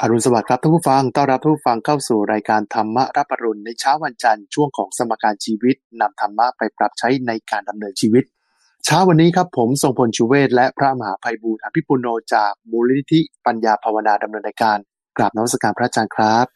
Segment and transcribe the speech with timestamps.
[0.00, 8.24] อรุณสวัสดิ์ครับท่านผู้ฟัง ต้อนรับท่านผู้ฟังเข้าสู่รายการธรรมะรับอรุณในเช้าวันจันทร์ช่วงของสมการชีวิตนำธรรมะไปปรับใช้ในการดำเนินชีวิต
[8.84, 14.78] เช้าวันนี้ครับผมทรงพลชูเวศและพระมหาภัยบูร์อภิปุโนจากมูลนิธิปัญญาภาวนาดำเนินรายการ
[15.16, 16.46] กราบนมัสการพระอาจารย์ครับ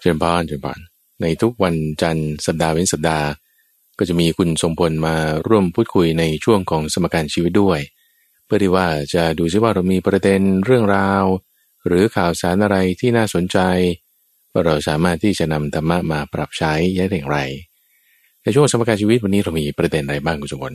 [0.00, 0.78] เชิญพานเชิญพาน
[1.20, 3.26] ในทุกวันจันทร์สัปดาห์เว้นสัปดาห์
[3.98, 5.14] ก็จะมีคุณทรงพลมา
[5.48, 7.80] ร่วมพูดคุยในช่วงของสมการชีวิตด้วย
[8.44, 11.24] เพื่อที่ว่าจะดูซิว่าเรามีประเด็นเรื่องราว
[11.86, 13.58] หรือข่าวสารอะไรที่น่าสนใจ
[14.52, 17.38] ว่าเราสามารถที่จะนำธรรมะมาปรับใช้ได้อย่างไร
[18.42, 20.74] ในช่วงสมการชีวิตวันนี้เรามีประเด็นอะไรบ้างคุณทรงพล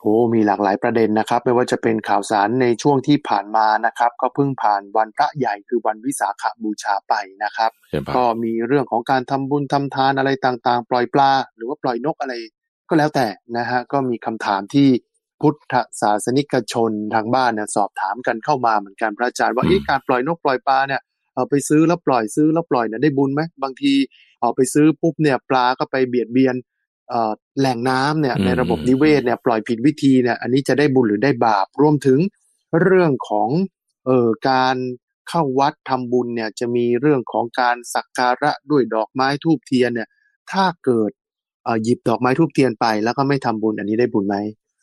[0.00, 12.34] โอ้มีหลากหลายประเด็นนะครับ ไม่ว่าจะเป็นข่าวสารในช่วงที่ผ่านมานะครับ ก็เพิ่งผ่านวันพระใหญ่คือวันวิสาขบูชาไปนะครับเชิญพานก็มีเรื่องของการทำบุญทำทานอะไรต่างๆ ปล่อยปลา หรือว่าปล่อยนกอะไร
[12.88, 13.26] ก็แล้วแต่
[13.58, 14.88] นะฮะก็มีคำถามที่
[15.40, 21.00] พุทธศาสนิกชนทางบ้านเนี่ยสอบถามกันเข้ามาเหมือนกันพระอาจารย์ว่าเอ๊ะการปล่อยนกปล่อยปลาเนี่ย
[21.34, 23.92] เอาไปซื้อแล้วปล่อยซื้อแล้วปล่อยเนี่ยได้บุญไหมบางที
[24.40, 26.54] เอาไปซื้อปุ๊บเนี่ยปลาก็ไปเบียดเบียน
[27.08, 32.18] เอ่อแหล่งน้ำเนี่ยอืมในระบบนิเวศเนี่ยปล่อยผิดวิธีเนี่ยอันนี้จะได้บุญหรือได้บาปรวมถึง
[32.82, 33.48] เรื่องของ
[34.06, 34.76] เอ่อการ
[35.28, 40.08] เข้าวัดทำบุญเนี่ยจะมีเรื่องของการสักการะด้วยดอกไม้ทูบเทียนเนี่ย
[40.52, 41.10] ถ้าเกิด
[41.64, 44.36] เอ่อหยิบดอกไม้ทูบเทียนไปแล้วก็ไม่ทำบุญอันนี้ได้บุญไหม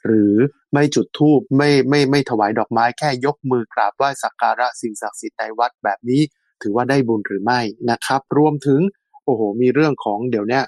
[0.05, 0.33] หรือ
[0.73, 6.21] ไม่จุดธูปไม่ไม่ไม่ถวายดอกไม้แค่ยกมือกราบไหว้สักการะสิ่งศักดิ์สิทธิ์ในวัดแบบนี้
[6.61, 7.59] ถือว่าได้บุญหรือไม่
[7.91, 8.81] นะครับ รวมถึง
[9.25, 10.63] โอ้โห มีเรื่องของเดี๋ยวเนี้ย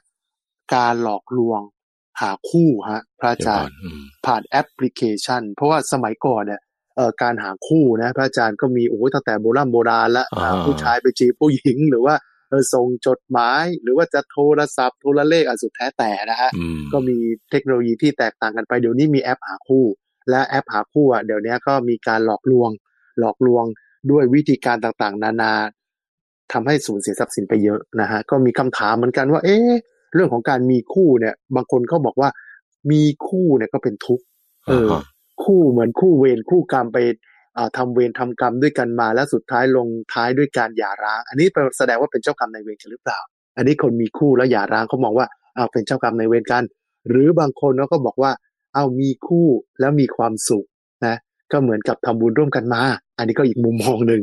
[0.75, 1.61] การหลอกลวง
[2.21, 6.61] หาคู่ฮะพระอาเชิญจาพารนย์อืมผ่านแอปพลิเคชัน เพราะว่าสมัยก่อนเนี่ย
[6.95, 12.34] เอ่อการหาคู่นะ พระอาจารย์ก็มีโอ้โหตั้งแต่โบราณโบราณละอ่าหาผู้ชายไปจีบผู้หญิงหรือว่าเออ
[12.73, 17.17] ส่งจดหมาย หรือว่าจะโทรศัพท์โทรเลขอะสุดแท้แต่นะฮะอืมก็มี
[17.51, 19.85] เทคโนโลยีที่แตกต่างกันไปเดี๋ยวนี้มีแอปหาคู่
[20.29, 22.69] และแอปหาคู่อะเดี๋ยวนี้ก็มีการหลอกลวง
[23.19, 23.65] หลอกลวง
[24.11, 25.53] ด้วยวิธีการต่างๆ นานา
[26.53, 29.71] ทำให้สูญเสียทรัพย์สินไปเยอะนะฮะก็มีคำถามเหมือนกันว่า เอ๊ะ
[30.13, 32.29] เรื่องของการมีคู่เนี่ย บางคนเขาบอกว่า
[32.91, 34.23] มีคู่เนี่ยก็เป็นทุกข์
[34.67, 35.03] เอออ่าฮะ
[35.43, 36.97] คู่เหมือนคู่เวรคู่กรรมไป
[37.57, 43.19] อ่าทำเวรทำกรรมด้วยกันมา แล้วสุดท้ายลงท้ายด้วยการหย่าร้าง อันนี้แสดงว่าเป็นเจ้ากรรมนายเวรกันหรือเปล่า
[43.57, 45.27] อันนี้คนมีคู่แล้วหย่าร้างเขามองว่า
[45.57, 46.63] อ้าเป็นเจ้ากรรมนายเวรกัน
[47.09, 48.31] หรือบางคนเขาก็บอกว่า
[48.75, 49.47] เอามีคู่
[49.79, 50.65] แล้วมีความสุข
[51.05, 51.15] นะ
[51.51, 52.81] ก็เหมือนกับทำบุญร่วมกันมา
[53.17, 54.21] อันนี้ก็อีกมุมมองหนึ่ง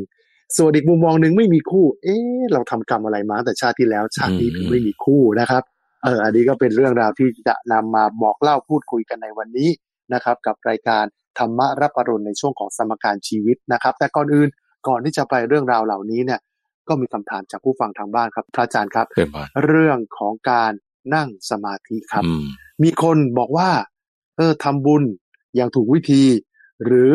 [0.57, 5.63] ส่วนอีกมุมมองหนึ่งไม่มีคู่ เอ๊ะเราทำกรรมอะไรมาแต่ชาติที่แล้วชาตินี้ถึงไม่มีคู่นะครับ
[6.03, 9.69] เอออันนี้ก็เป็นเรื่องราวที่จะนำมาบอกเล่าพูดคุยกันในวันนี้
[10.13, 11.05] นะครับ กับรายการ
[11.39, 14.49] ธรรมะรับอรุณในช่วงของสมการชีวิตนะครับ แต่ก่อนอื่น
[14.87, 16.39] ก่อนที่จะไปเรื่องราวเหล่านี้เนี่ย
[16.87, 20.71] ก็มีคำถามจากผู้ฟังทางบ้านครับ พระอาจารย์ครับเชิญพานเรื่องของการ
[21.15, 22.43] นั่งสมาธิครับอืม
[22.83, 23.69] มีคนบอกว่า
[24.37, 25.03] เออทำบุญ
[25.55, 26.23] อย่างถูกวิธี
[26.85, 27.11] หรือ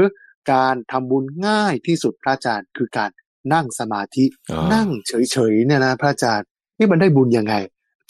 [0.52, 3.10] การทำบุญง่ายที่สุดพระอาจารย์คือการ
[3.54, 6.46] นั่งสมาธิอ่านั่งเฉยๆเนี่ยนะพระอาจารย์
[6.78, 7.54] นี่มันได้บุญยังไง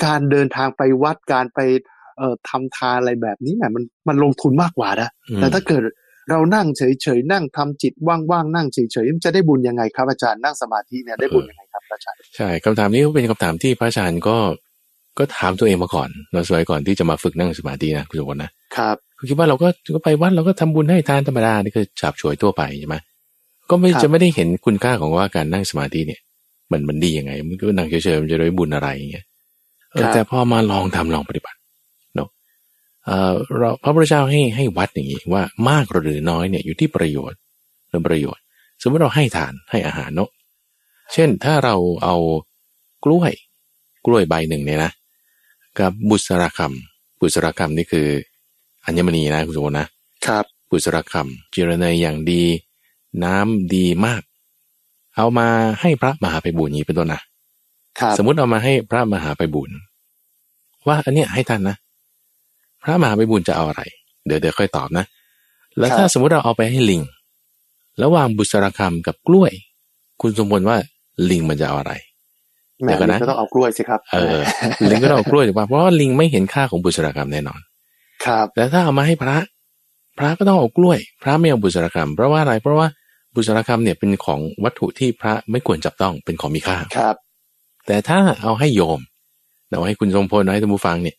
[0.05, 1.61] การเดินทางไปวัดการไป
[2.19, 5.83] เอ่อทำทานอะไรแบบนี้เนี่ยมันมันลงทุนมากกว่านะอืมแต่ถ้าเกิด
[6.31, 14.37] เรานั่งเฉยๆนั่งทำจิตว่างๆนั่งเฉยๆมันจะได้บุญยังไงครับอาจารย์นั่งสมาธิเนี่ยได้บุญยังไงครับอาจารย์ใช่คำถามนี้ก็เป็นคำถามที่พระอาจารย์ก็
[15.19, 22.97] ก็ถามตัวเองมาก่อนเราสมัยก่อนที่จะมาฝึกนั่งสมาธินะคุณสมบัตินะครับคือคิดว่าเราก็ก็ไปวัดเราก็ทำบุญให้ทานธรรมดานี่คือจับฉวยทั่วไปใช่ไหม
[23.71, 26.21] ก็ไม่ครับจะไม่ได้เห็นคุณค่าของว่าการนั่งสมาธิเนี่ย
[26.73, 29.25] มันมันดียังไง มันก็นั่งเฉยๆมันจะได้บุญอะไรอย่างเงี้ย
[29.93, 31.68] เออแต่พอมาลองทำลองปฏิบัติเนาะ
[33.09, 37.39] เออเราพระพุทธเจ้าให้ให้วัดอย่างนี้ว่ามากหรือน้อยเนี่ยอยู่ที่ประโยชน์
[37.89, 38.43] หรือประโยชน์
[38.83, 40.31] สมมติเราให้ทานให้อาหารเนาะ
[41.13, 42.17] เช่นถ้าเราเอา
[43.05, 43.33] กล้วย
[44.07, 44.93] กล้วยใบหนึ่งเนี่ยนะ
[45.79, 48.07] กับบุษราคำบุษราคำนี่คือ
[48.85, 49.87] อัญมณีนะคุณสมบูรณ์นะ
[50.27, 52.43] ครับบุษราคำจิรนัยอย่างดี
[53.25, 54.23] น้ำดีมาก
[55.17, 55.49] เอามา
[55.81, 57.21] ให้พระมหาไปบุญนี้เป็นต้นนะ
[58.01, 59.71] ครับสมมติเอามาให้พระมหาไปบุญ
[60.87, 61.88] ว่าอันเนี้ยให้ท่านนะพ
[62.89, 63.83] ระมหาไปบุญจะเอาอะไร
[64.27, 65.05] เดี๋ยวเดี๋ยวค่อยตอบนะ
[65.79, 67.03] แล้วถ้าสมมติเราเอาไปให้ลิง
[68.03, 69.53] ระหว่างบุษราคำกับกล้วย
[70.23, 70.77] คุณสมบูรณ์ว่า
[71.31, 71.93] ลิงมันจะเอาอะไร
[72.83, 74.41] แหม่เดี๋ยวก่อนนะก็ต้องเอากล้วยสิครับ เออ
[74.91, 77.61] ลิงก็ต้องเอากล้วยถูกป่ะเพราะว่าลิงไม่เห็นค่าของบุษรากรรมแน่นอน
[78.25, 79.37] ครับ แต่ถ้าเอามาให้พระ
[80.19, 82.87] พระก็ต้องเอากล้วย พระไม่เอาบุษรากรรมเพราะว่าอะไร เพราะว่า
[83.35, 87.17] บุษรากรรมเนี่ยเป็นของวัตถุที่พระไม่ควรจับต้องเป็นของมีค่า ครับ
[87.87, 89.01] แต่ถ้าเอาให้โยม
[89.69, 91.17] เอาให้คุณทรงพลเอาให้ท่านผู้ฟังเนี่ย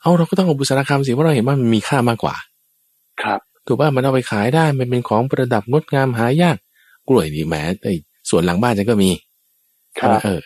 [0.00, 2.36] เอาเราก็ต้องเอาบุษรากรรมสิเพราะเราเห็นว่ามันมีค่ามากกว่า
[3.22, 6.56] ครับถูกป่ะมันเอาไปขายได้มันเป็นของประดับงดงามหายาก
[7.08, 7.54] กล้วยนี่แหม
[7.84, 7.94] ไอ้
[8.30, 9.10] ส่วนหลังบ้านฉันก็มี
[9.98, 10.40] ครับใช่ไหมเออ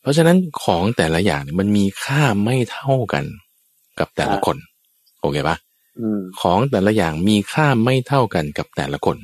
[0.00, 3.24] เพราะฉะนั้นของแต่ละอย่างเนี่ยมันมีค่าไม่เท่ากัน
[3.98, 4.56] กับแต่ละคน
[5.20, 5.56] โอเคปะ
[6.00, 9.16] อืมของแต่ละอย่างมีค่าไม่เท่ากันกับแต่ละคน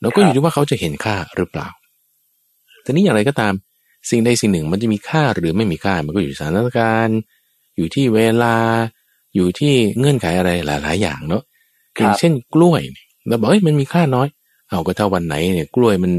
[0.00, 1.68] แล้วก็ครับอยู่ที่ว่าเขาจะเห็นค่าหรือเปล่า
[2.82, 3.52] แต่นี้อย่างไรก็ตาม
[4.10, 7.18] สิ่งใดสิ่งหนึ่งมันจะมีค่าหรือไม่มีค่า มันก็อยู่สถานการณ์
[7.76, 8.56] อยู่ที่เวลา
[9.34, 11.42] อยู่ที่เงื่อนไขอะไรหลาย ๆ อย่างเนาะ
[11.96, 12.80] อย่างเช่นกล้วย
[13.28, 14.28] เราบอกเฮ้ยมันมีค่าน้อย
[14.68, 16.12] เอาก็ถ้าวันไหนเนี่ยกล้วยมัน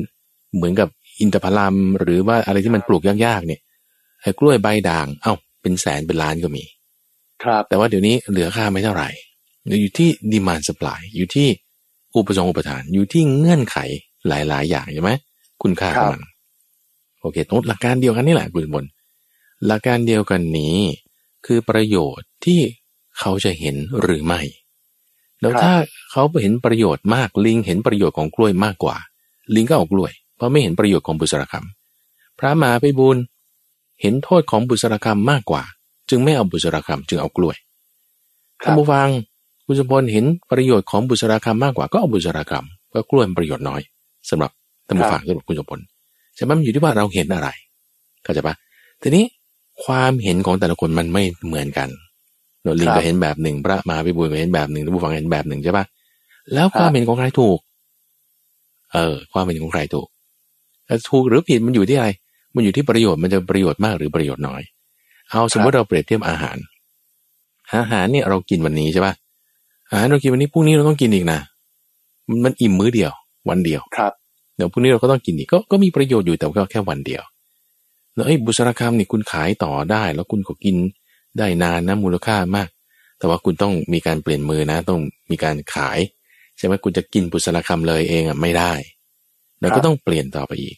[0.55, 0.87] เหมือนกับ
[1.19, 3.61] อินทผลัมหรือว่าอะไรที่มันปลูกยากๆเนี่ย
[4.21, 6.63] ไอ้กล้วยใบด่าง เอ้าเป็นแสนเป็นล้านก็มี
[7.43, 9.09] ครับ แต่ว่าเดี๋ยวนี้เหลือค่าไม่เท่าไหร่
[9.81, 11.47] อยู่ที่ดีมานสปายอยู่ที่
[12.15, 13.77] อุปสงค์อุปทาน อยู่ที่เงื่อนไข
[14.27, 15.11] หลาย ๆ อย่างใช่ไหม
[15.63, 16.21] คุณค่าของมัน
[17.21, 18.85] โอเคตรงหลักการเดียวกันนี่แหละคุณบน
[19.67, 20.77] หลักการเดียวกันนี้
[21.45, 22.61] คือประโยชน์ที่
[23.19, 24.41] เขาจะเห็นหรือไม่
[25.41, 25.73] แล้วถ้า
[26.11, 28.95] เขาเห็นประโยชน์มากลิงเห็นประโยชน์ของกล้วยมากกว่า
[29.55, 33.17] ลิงก็เอากล้วย เพราะไม่เห็นประโยชน์ของบุษรคำพระมหาไปบุญ
[34.01, 35.63] เห็นโทษของบุษรคำมากกว่า
[36.09, 37.55] จึงไม่เอาบุษรคำจึงเอากล้วย
[38.63, 39.07] ท่านผู้ฟัง
[39.65, 43.81] คุณสมพลเห็นประโยชน์ของบุษราคำมากกว่าก็เอาบุษราคำก็กล้วยประโยชน์น้อย
[44.29, 44.51] สำหรับ
[44.87, 45.79] ท่านผู้ฟังสำหรับคุณสมพล
[46.35, 47.49] ใช่ไหมมันอยู่ที่ว่าเราเห็นอะไร
[48.23, 48.55] เข้าใจปะ
[49.01, 49.25] ทีนี้
[49.85, 51.89] ความเห็นของแต่ละคนมันไม่เหมือนกัน
[52.63, 55.85] โนลิงก็เห็นแบบหนึ่ง พระมาพิบูลก็เห็นแบบหนึ่งท่านผู้ฟังเห็นแบบหนึ่งใช่ปะ
[56.53, 57.59] แล้วความเห็นของใครถูก
[58.93, 60.07] เออ ความเห็นของใครถูก
[61.09, 62.09] ถูกหรือผิดมันอยู่ที่อะไร
[62.55, 64.61] มันอยู่ที่ประโยชน์มันจะประโยชน์มากหรือประโยชน์น้อย
[65.29, 66.57] เอาสมมติเราเปรียบเทียบอาหาร
[67.75, 69.13] อาหารเนี่ยเรากินวันนี้ใช่ปะ
[69.91, 71.39] อาหารเรากินวันนี้พรุ่งนี้เราต้องกินอีกนะ
[72.43, 73.11] มันอิ่มมื้อเดียว
[73.49, 74.13] วันเดียวครับ
[74.55, 77.23] เดี๋ยวพรุ่งนี้เราก็ต้องกินอีกก็ก็มีประโยชน์อยู่แต่ก็แค่วันเดียว
[78.15, 80.75] แล้วไอ้บุษราคำนี่คุณขายต่อได้ แล้วคุณก็กิน
[81.37, 82.69] ได้นานนะมูลค่ามาก
[83.17, 84.99] แต่ว่าคุณต้องมีการเปลี่ยนมือนะ ต้อง
[85.31, 85.99] มีการขาย
[86.57, 88.73] ใช่ไหมคุณจะกินบุษราคำเลยเองอะไม่ได้
[89.59, 90.75] เราก็ต้องเปลี่ยนต่อไปอีก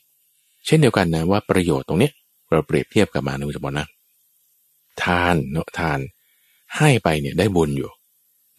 [0.66, 2.13] เช่นเดียวกันนะว่าประโยชน์ตรงเนี้ย
[2.52, 3.86] เราเปรียบเทียบกับมานุสบนะ
[5.04, 6.00] ทานเนาะทาน
[6.78, 7.92] ให้ไปเนี่ยได้บุญอยู่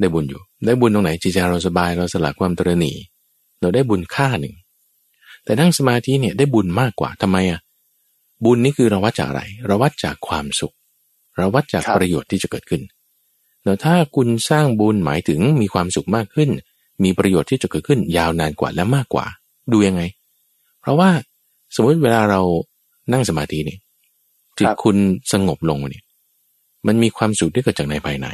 [0.01, 2.93] ได้บุญอยู่ ได้บุญตรงไหนจิตใจเราสบายเราสละความตรณี
[3.61, 4.55] เราได้บุญค่าหนึ่ง
[5.45, 7.61] แต่นั่งสมาธิเนี่ยได้บุญมากกว่าทำไมอะ
[8.45, 10.75] บุญนี่คือเราวัดจากอะไรเราวัดจากความสุข
[11.37, 12.83] เราวัดจากประโยชน์ที่จะเกิดขึ้น
[13.65, 16.51] แล้วถ้าคุณสร้างบุญหมายถึงมีความสุขมากขึ้น
[17.05, 19.27] มีประโยชน์ที่จะเกิดขึ้นยาวนานกว่าและมากกว่า
[19.73, 20.03] ดูยังไง
[20.81, 21.11] เพราะว่า
[21.75, 22.41] สมมติเวลาเรา
[23.13, 23.79] นั่งสมาธินี่
[24.59, 24.97] จิตคุณ
[25.33, 26.05] สงบลงเนี่ย
[26.87, 28.29] มันมีความสุขที่เกิดจากในภายใน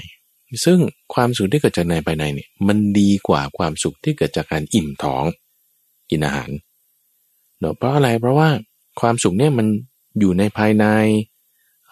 [0.64, 0.78] ซึ่ง
[1.14, 5.24] ความสุขที่เกิดจากในภายในเนี่ย มันดีกว่าความสุขที่เกิดจากการอิ่มท้อง
[6.10, 6.50] กินอาหาร
[7.58, 8.48] เนาะเพราะอะไรเพราะว่า
[9.00, 9.66] ความสุขเนี่ยมัน
[10.18, 10.86] อยู่ในภายใน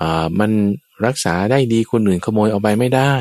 [0.01, 0.51] อ่ามัน
[1.07, 3.15] รักษาได้ดีคนอื่นขโมยเอาไปไม่ได้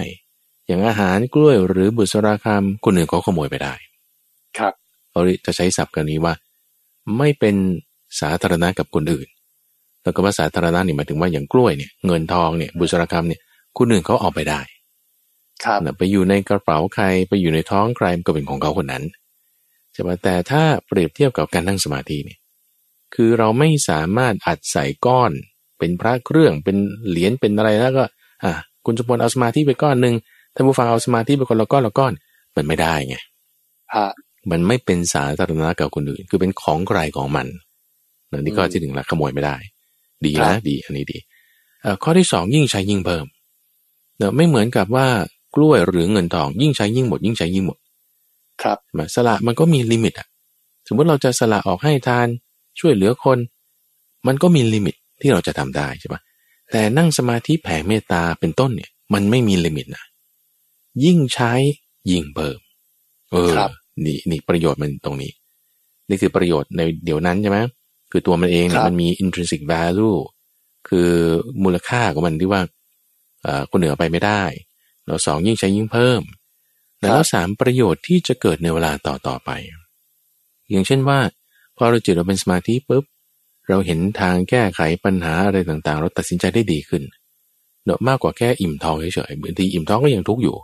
[0.68, 3.74] อย่างอาหารกล้วยหรือบุษราคำคนอื่นเขาขโมยไปได้
[4.58, 4.74] ครับ
[5.12, 6.34] เราจะใช้ศัพท์กันนี้ว่า
[7.18, 7.56] ไม่เป็น
[8.20, 9.28] สาธารณะกับคนอื่น
[10.04, 13.42] แล้วก็ว่าสาธารณะนี่หมายถึงว่าอย่างกล้วยเนี่ยเงินทองเนี่ยบุษราคำเนี่ย
[13.78, 14.62] คนอื่นเขาเอาไปได้
[15.64, 19.04] ครับไปอยู่ในกระเป๋าใครไปอยู่ในท้องใครก็เป็นของเขาคนนั้น
[19.94, 22.40] ใช่ไหมแต่ถ้าเปรียบเทียบกับการนั่งสมาธิเนี่ย
[23.16, 25.32] คือเราไม่สามารถอัดใส่ก้อน
[25.80, 26.78] เป็นพระเครื่องเป็น
[27.10, 28.04] เหรียญเป็นอะไรแล้วก็
[28.44, 28.54] อะ
[28.86, 30.16] คุณสมบูรณ์เอาสมาธิไปก้อนหนึ่ง
[30.56, 32.14] ท่านผู้ฟังเอาสมาธิไปคนละก้อนละก้อน
[32.56, 33.16] มันไม่ได้ไง
[34.52, 37.48] มันไม่เป็นสาธารณะกับคนอื่น คือเป็นของใครของมัน
[38.40, 39.56] นี่ก็ที่หนึ่งละขโมยไม่ได้
[40.26, 41.18] ดีนะดี อันนี้ดี
[42.04, 43.26] ข้อที่สองยิ่งใช้ยิ่งเพิ่ม
[44.18, 45.08] เนอะไม่เหมือนกับว่า
[45.56, 47.78] กล้วยหรือเงินทอง ยิ่งใช้ยิ่งหมด ยิ่งใช้ยิ่งหมด
[48.62, 50.28] ครับมาสละมันก็มี limit อะ
[50.88, 52.28] สมมติเราจะสละออกให้ทาน
[52.80, 53.38] ช่วยเหลือคน
[54.28, 56.22] มันก็มี limit ที่เราจะทำได้ใช่ปะ
[56.72, 60.06] แต่นั่งสมาธิแผ่เมตตาเป็นต้นเนี่ย มันไม่มี limit นะ
[61.04, 61.54] ยิ่งใช้
[62.12, 62.60] ยิ่งเพิ่ม
[63.32, 63.52] เออ
[64.06, 65.32] นี่นี่ประโยชน์มันตรงนี้
[66.10, 67.60] นี่คือประโยชน์ในเดี๋ยวนั้นใช่ไหม
[68.12, 70.20] คือตัวมันเองเนี่ยมันมี intrinsic value
[70.90, 71.10] คือ
[71.64, 72.62] มูลค่าของมันที่ว่า
[73.70, 74.44] คนเหนือไปไม่ได้
[75.06, 76.22] แล้วสองยิ่งใช้ยิ่งเพิ่ม
[77.02, 79.50] แล้วสามประโยชน์ที่จะเกิดในเวลาต่อต่อไป
[80.70, 81.20] อย่างเช่นว่า
[81.78, 83.04] พอเราจิตเราเป็นสมาธิปุ๊บ
[83.70, 87.04] เราเห็นทางแก้ไขปัญหาอะไรต่างๆ เราตัดสินใจได้ดีขึ้น
[87.86, 90.56] เนอะมากกว่าแค่อิ่มท้องเฉยๆบางทีอิ่มท้องก็ยังทุกข์อยู่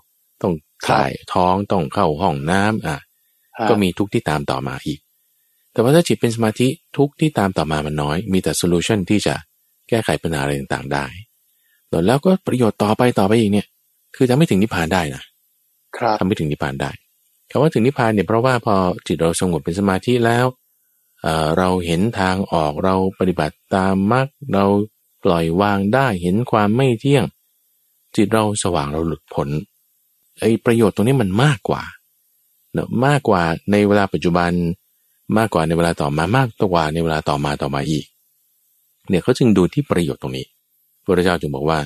[0.42, 0.54] ต้อง
[0.90, 2.98] ถ่ายท้องต้องเข้าห้องน้ำอะ
[3.70, 5.00] ก็มีทุกข์ที่ตามต่อมาอีก
[5.72, 9.36] แต่ว่าถ้าจิตเป็นสมาธิทุกข์ที่ตามต่อมามันน้อย มีแต่ solution ที่จะ
[9.90, 11.06] แก้ไขปัญหาอะไรต่างๆได้
[12.08, 13.68] แล้วก็ประโยชน์ต่อไปต่อไปอีกเนี่ย
[14.16, 15.24] คือทำไม่ถึงนิพพานได้นะ
[15.98, 16.92] ครับทำไม่ถึงนิพพานได้
[17.52, 18.76] คำว่าถึงนิพพานเนี่ยเพราะว่าพอ
[19.08, 20.46] จิตเราสงบเป็นสมาธิแล้ว
[21.58, 24.66] เราเห็นทางออกเราปฏิบัติตามมรรคเรา
[25.24, 27.26] ปล่อยวางได้เห็นความไม่เที่ยง
[28.16, 29.50] จิตเราสว่างเราหลุดพ้น
[30.40, 31.84] ไอ้ประโยชน์ตรงนี้มันมากกว่า
[32.74, 34.52] เนอะมากกว่าในเวลาปัจจุบัน
[35.38, 38.06] มากกว่าในเวลาต่อมามากกว่าในเวลาต่อมาต่อมาอีก
[39.10, 40.46] เนี่ยเขาจึงดูที่ประโยชน์ตรงนี้
[41.04, 41.80] พระเจ้าจึงบอกว่า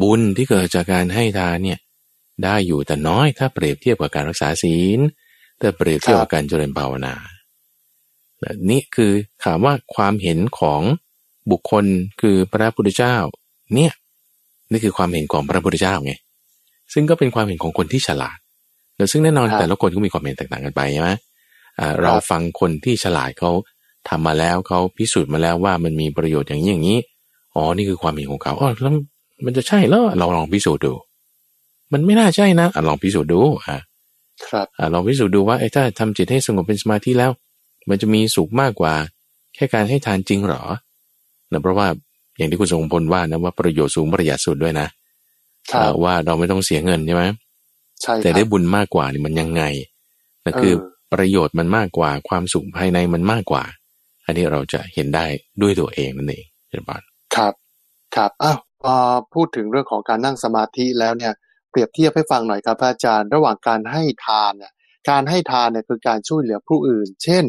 [0.00, 1.78] บุญที่เกิดจากการให้ทานเนี่ย
[2.44, 4.98] ได้อยู่แต่น้อยถ้าเปรียบเทียบกับการรักษาศีล
[5.58, 7.14] แต่เปรียบเทียบกับการเจริญภาวนา
[8.70, 9.12] นี่คือ
[9.44, 10.80] ถามว่าความเห็นของ
[11.50, 11.84] บุคคล
[12.20, 13.16] คือพระพุทธเจ้า
[13.74, 13.92] เนี่ย
[14.70, 16.12] นี่คือความเห็นของพระพุทธเจ้าไง
[16.92, 18.38] ซึ่งก็เป็นความเห็นของคนที่ฉลาด
[18.96, 21.10] แล้วซึ่งแน่นอนแต่ละคนก็มีความเห็นแตกต่างกันไปใช่ไหม
[22.02, 23.50] เราฟังคนที่ฉลาดเขา
[24.08, 26.98] ทำมาแล้วเขาพิสูจน์มาแล้วว่ามันมีประโยชน์อย่างนี้อย่างนี้
[27.54, 28.92] อ๋อนี่คือความเห็นของเขาอ๋อแล้ว
[29.44, 30.92] มันจะใช่แล้วเราลองพิสูจน์ดู
[31.92, 33.76] มันไม่น่าใช่นะอลองพิสูจน์ดูอ่า
[34.48, 37.30] ครับอลองพิสูจน์ดูว่าไอ้ถ้าทำจิตให้สงบเป็นสมาธิแล้ว
[37.88, 38.94] มันจะมีสุขมากกว่า
[39.54, 40.62] แค่การให้ทานจริงหรอ
[41.52, 41.88] นะเพราะว่า
[42.36, 44.88] อย่างที่คุณทรงพลว่านะว่าประโยชน์สูงประหยัดสุดด้วยนะ
[46.04, 47.24] ว่าเราไม่ต้องเสียเงินใช่ไหม
[48.02, 49.62] ใช่แต่ได้บุญมากกว่านี่มันยังไง
[50.44, 50.74] นั่นคือ
[51.12, 53.62] ประโยชน์มันมากกว่าความสุขภายในมันมากกว่า
[54.24, 55.24] อันนี้เราจะเห็นได้
[55.62, 57.02] ด้วยตัวเองนั่นเองเจ้าบ้าน
[57.36, 57.52] ครับ
[58.16, 58.94] ครับอ้าวพอ
[59.34, 61.32] พูดถึงเรื่องของการนั่งสมาธิแล้วเนี่ย
[61.70, 64.72] เปรียบเทียบให้ฟังหน่อยครับอาจารย์ ระหว่างการให้ทานเนี่ย
[65.10, 67.44] การให้ทานเนี่ยคือการช่วยเหลือผู้อื่น เช่น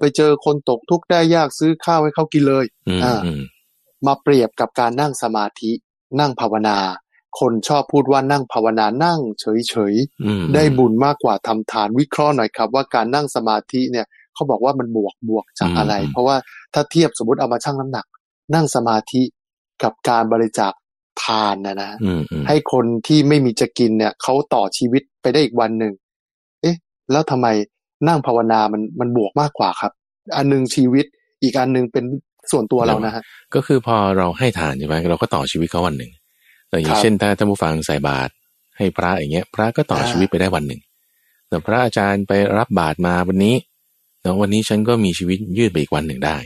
[0.00, 2.64] ไปเจอคนตกทุกข์ได้ยากซื้อข้าวให้เขากินเลย
[3.04, 3.20] อ่า
[4.06, 5.70] มาเปรียบกับการนั่งสมาธิ
[6.20, 6.78] นั่งภาวนา
[7.40, 16.36] คนชอบพูดว่านั่งภาวนานั่งเฉยๆ ได้บุญมากกว่าทำทานวิเคราะห์หน่อยครับ ว่าการนั่งสมาธิเนี่ยเขาบอกว่ามันบวกบวกจากอะไร เพราะว่า
[16.74, 18.06] ถ้าเทียบสมมติเอามาชั่งน้ำหนัก
[18.54, 19.22] นั่งสมาธิ
[19.82, 20.72] กับการบริจาค
[21.24, 21.90] ทานนะนะ
[22.48, 25.92] ให้คนที่ไม่มีจะกินเนี่ยเขาต่อชีวิตไปได้อีกวันหนึ่ง
[26.62, 26.76] เอ๊ะ
[27.10, 27.46] แล้วทำไม
[28.08, 29.92] นั่งภาวนามันมันบวกมากกว่าครับ
[30.36, 31.04] อันนึงชีวิต
[31.42, 32.04] อีกอันนึงเป็น
[32.52, 33.22] ส่วนตัวเรานะฮะ
[33.54, 36.10] ก็คือพอเราให้ทานใช่ไหมเราก็ต่อชีวิตเขาวันหนึ่ง
[36.70, 38.32] อย่างเช่นถ้าท่านผู้ฟังใส่บาตร
[38.76, 40.80] ให้พระอย่างเงี้ย พระก็ต่อชีวิตไปได้วันหนึ่ง
[41.48, 43.54] แต่พระอาจารย์ไปรับบาตรมาวันนี้
[44.20, 46.36] แล้ววันนี้ฉันก็มีชีวิตยืดไปอีกวันหนึ่งได้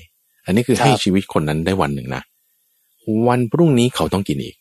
[0.46, 2.23] อันนี้คือให้ชีวิตคนนั้นได้วันหนึ่งนะ
[3.28, 4.56] วันพรุ่งนี้เขาต้องกินอีก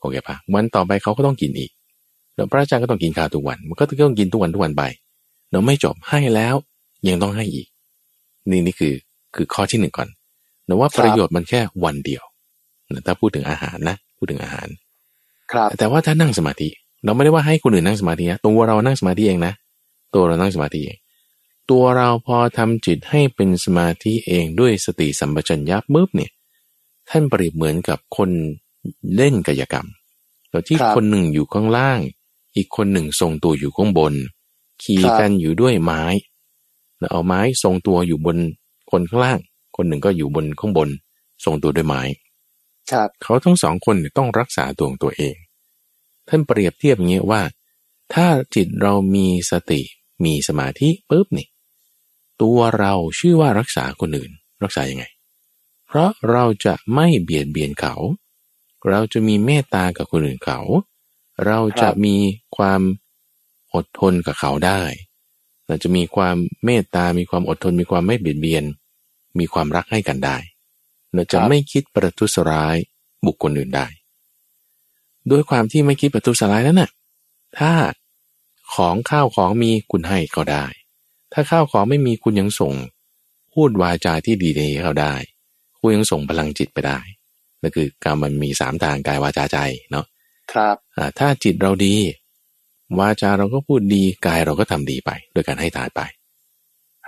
[0.00, 1.70] โอเคปะวันต่อไปเขาก็ต้องกินอีก
[2.34, 4.82] แล้วพระอาจารย์ก็ต้องกินข้าวทุกวัน มันก็ต้องกินทุกวันทุกวันไป
[5.54, 6.54] เราไม่จบให้แล้ว
[7.08, 7.66] ยังต้องให้อีก
[8.50, 8.94] นี่นี่คือ
[9.34, 10.08] คือข้อที่หนึ่งก่อน
[10.66, 12.22] แต่ว่าประโยชน์มันแค่วันเดียว
[13.06, 14.68] ถ้าพูดถึงอาหารนะ พูดถึงอาหาร
[15.52, 16.68] ครับ แต่ว่าถ้านั่งสมาธิ
[17.04, 19.52] เราไม่ได้ว่าให้คนอื่นนั่งสมาธินะตัวเรานั่งสมาธิเองนะ
[20.14, 20.98] ตัวเรานั่งสมาธิเอง
[21.70, 26.30] ตัวเราพอทำจิตให้เป็นสมาธิเองด้วยสติสัมปชัญญะปุ๊บเนี่ย
[27.10, 28.30] ท่านเปรียบเหมือนกับคน
[29.16, 29.86] เล่นกายกรรม
[30.50, 31.98] แต่ที่คนหนึ่งอยู่ข้างล่าง
[32.56, 34.14] อีกคนหนึ่งทรงตัวอยู่ข้างบน
[34.82, 36.02] ขี่กันอยู่ด้วยไม้
[36.98, 38.36] แล้วเอาไม้ทรงตัวอยู่บน
[38.90, 39.38] คนข้างล่าง
[39.76, 40.88] คนหนึ่งก็อยู่บนข้างบน
[41.44, 42.02] ทรงตัวด้วยไม้
[42.92, 45.34] ครับเขาทั้งสองคนต้องรักษาตัวของตัวเอง
[46.28, 47.42] ท่านเปรียบเทียบอย่างนี้ว่า
[48.14, 49.82] ถ้าจิตเรามีสติ
[50.24, 51.48] มีสมาธิปุ๊บนี่
[52.42, 54.30] ตัวเราชื่อว่ารักษาคนอื่น
[54.62, 55.04] รักษายังไง
[55.86, 57.94] เพราะเราจะไม่เบียดเบียนเขา
[58.88, 60.60] เราจะมีเมตตากับคนอื่นเขา
[61.46, 62.16] เราจะมี
[62.56, 62.80] ความ
[63.74, 64.80] อดทนกับเขาได้
[65.66, 68.64] เราจะมีความเมตตา มีความอดทน มีความไม่เบียดเบียน
[69.38, 70.36] มีความรักให้กันได้
[71.14, 72.76] เราจะไม่คิดประทุษร้าย
[73.26, 73.86] บุคคลอื่นได้
[75.30, 76.90] ด้วยความที่ไม่คิดประทุษร้ายนั้นน่ะ
[77.58, 77.72] ถ้า
[78.74, 80.66] ของข้าวของมีคุณให้ก็ได้
[81.32, 82.74] ถ้าข้าวของไม่มีคุณยังส่ง
[83.54, 85.14] พูดวาจาที่ดีให้เขาได้
[85.80, 86.98] คุณยังส่งพลังจิตไปได้
[87.60, 89.58] นั่นคือการมันมีสามทางกายวาจาใจ
[89.90, 90.06] เนาะ
[90.52, 90.76] ครับ
[91.18, 91.94] ถ้าจิตเราดี
[93.00, 96.02] วาจาเราก็พูดดีกายเราก็ทำดีไป โดยการให้ทานไป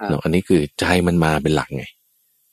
[0.08, 1.84] เนาะอันนี้คือใจมันมาเป็นหลักไง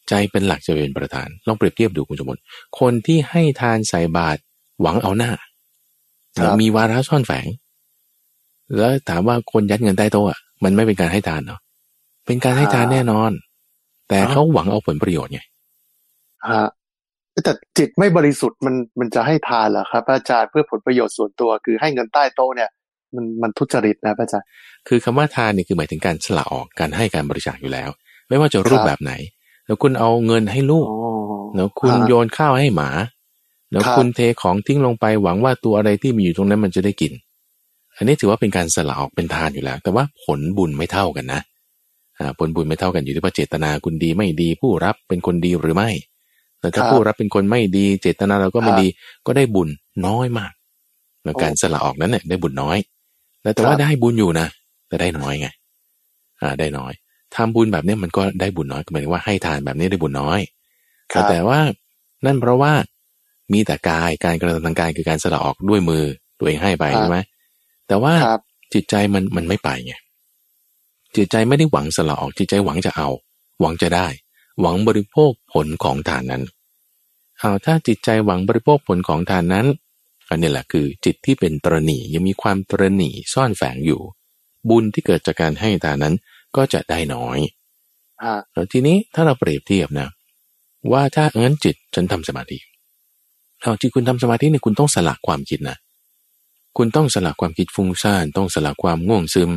[0.10, 2.42] ใจเป็นหลักจะเป็นประธาน ลองเปรียบเทียบดูคุณสมบัติ
[2.80, 4.40] คนที่ให้ทานใส่บาตร
[4.82, 5.32] หวังเอาหน้า
[6.62, 7.46] มีวาระซ่อนแฝง
[8.78, 10.26] แล้วถามว่าคนยัดเงินใต้โต๊ะ
[10.64, 11.60] มันไม่เป็นการให้ทานเนาะ
[12.26, 13.32] เป็นการให้ทานแน่นอน
[14.10, 15.42] แต่เขาหวังเอาผลประโยชน์ไง
[16.50, 16.68] ฮะ
[17.44, 22.70] แต่จิตไม่บริสุทธิ์มันมันจะให้ทานเหรอครับ อาจารย์เพื่อผลประโยชน์ส่วนตัวคือให้เงินใต้โต๊ะเนี่ย
[23.16, 24.48] มันมันทุจริตนะอาจารย์
[24.88, 27.90] คือคำว่าทานนี่คือหมายถึงการสละออกการให้การบริจาคอยู่แล้ว
[28.30, 29.14] ไม่ว่าจะรูปแบบไหน
[29.66, 30.88] แล้วคุณเอาเงินให้ลูก
[31.56, 32.90] แล้วคุณโยนข้าวให้หมา
[33.72, 37.14] แล้วคุณเทของทิ้งลงไปหวังว่าตัวอะไรที่มีอยู่ตรงนั้นมันจะได้กิน
[37.98, 41.42] อันนี้ถือว่าเป็นการสละออกเป็นทานอยู่แล้ว แต่ว่าผลบุญไม่เท่ากันนะ
[42.40, 45.90] ผลบุญไม่เท่ากันอยู่ที่ว่าเจตนาคุณดีไม่ดี ผู้รับเป็นคนดีหรือไม่
[46.60, 48.88] แต่ถ้าผู้รับเป็นคนไม่ดี เจตนาเราก็ไม่ดี
[49.26, 49.70] ก็ได้บุญ
[50.08, 50.52] น้อยมาก
[51.24, 52.78] แล้วการสละออกนั้นเนี่ยได้บุญน้อย
[53.44, 54.48] แล้วแต่ว่าได้บุญอยู่นะ
[54.88, 55.48] แต่ได้น้อยไง
[56.42, 56.94] อ่า ได้น้อย
[57.36, 60.40] ทำบุญแบบนี้มันก็ได้บุญน้อยหมายถึงว่าให้ทานแบบนี้ได้บุญน้อย
[61.30, 61.60] แต่ว่า
[62.26, 62.74] นั่นเพราะว่า
[63.54, 66.04] มีแต่กายการกระทำทางกายคือการสละออกด้วยมือ
[66.40, 67.18] ตัวเองให้ไปใช่ไหม
[67.88, 68.14] แต่ว่า
[68.74, 69.94] จิตใจมันมันไม่ไปไง
[71.16, 73.10] จิตใจไม่ได้หวังสละออกจิตใจหวังจะเอา
[73.62, 74.08] หวังจะได้
[74.62, 76.44] หวังบริโภคผลของทานนั้น
[77.40, 79.66] เอาถ้าจิตใจหวังบริโภคผลของทานนั้น
[80.34, 84.02] อันนี้แหละคือจิตที่เป็นตรณียังมีความตรณีซ่อนแฝงอยู่
[84.70, 86.16] บุญที่เกิดจากการให้ทานนั้น
[86.56, 87.40] ก็จะได้น้อย
[88.24, 90.08] อ่าทีนี้ถ้าเราเปรียบเทียบนะ
[90.92, 92.58] ว่าถ้าเอินจิตฉันทำสมาธิ
[93.62, 95.78] เอาจิตคุณทำสมาธิเนี่ยคุณต้องสละความคิดนะ
[96.78, 99.52] คุณต้องสละความคิดฟุ้งซ่านต้องสละความง่วงซึม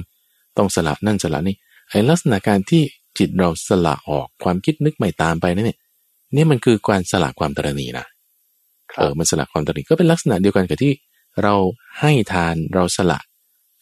[0.57, 1.57] ต้องสละนั่นสละนี่
[1.91, 2.83] ไอ้ลักษณะการที่
[3.19, 5.79] จิตเราสละออกความคิดนึกไม่ตามไปนั่นเนี่ย
[6.35, 8.07] นี่มันคือการสละความตรณีนะ
[8.97, 10.93] เออมันสละความตรณีก็เป็นลักษณะเดียวกันกับที่
[11.43, 11.55] เรา
[12.01, 13.21] ให้ทานเราสละ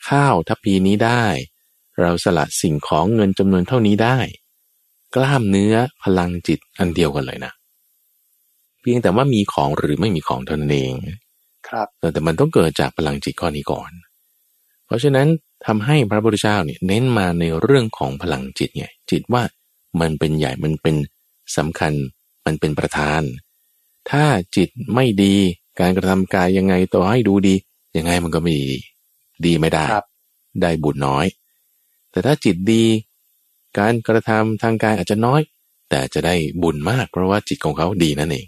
[0.08, 1.24] ข้าวทัพพีนี้ได้
[2.00, 4.18] เราสละสิ่งของเงินจำนวนเท่านี้ได้
[5.16, 7.52] กล้ามเนื้อพลังจิตอันเดียวกันเลยนะ
[8.80, 10.92] เพียงแต่ว่ามีของหรือไม่มีของเท่านั้นเอง
[11.68, 13.90] ครับแต่มันต้องเกิดจากพลังจิตข้อนี้ก่อน
[14.86, 15.28] เพราะฉะนั้น
[15.66, 19.42] ทำให้พระพุทธเจ้าเนี่ยเน้นมาในเรื่องของพลังจิตไงจิตว่า
[20.00, 20.96] มันเป็นใหญ่มันเป็น
[21.56, 21.92] สำคัญ
[22.46, 23.22] มันเป็นประธาน
[24.10, 24.24] ถ้า
[24.56, 25.34] จิตไม่ดี
[25.80, 27.54] การกระทำกายยังไงต่อให้ดูดี
[27.96, 28.74] ยังไงมันก็ไม่ดี
[29.46, 29.84] ดีไม่ได้
[30.62, 31.26] ได้บุญน้อย
[32.10, 32.84] แต่ถ้าจิตดี
[33.78, 35.40] การกระทำทางกายอาจจะน้อย
[35.90, 38.46] แต่จะได้บุญมาก เพราะว่าจิตของเขาดีนั่นเอง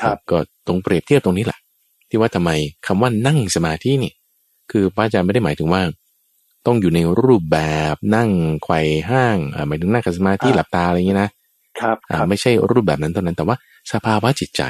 [0.00, 1.58] ครับก็ตรงเปรียบเทียบตรงนี้แหละ
[2.08, 2.50] ที่ว่าทำไม
[2.86, 4.12] คำว่านั่งสมาธินี่
[4.70, 5.82] คือพระอาจารย์ไม่ได้หมายถึงว่า
[6.66, 7.58] ต้องอยู่ในรูปแบ
[7.92, 8.30] บนั่ง
[8.64, 9.38] ไขว่ห้าง
[9.68, 11.30] หมายถึงนั่งสมาธิหลับตาอะไรอย่างนี้นะ
[11.80, 11.96] ครับ
[12.28, 13.56] ไม่ใช่รูปแบบนั้นเท่านั้นแต่ว่า
[13.92, 14.62] สภาวะจิตใจ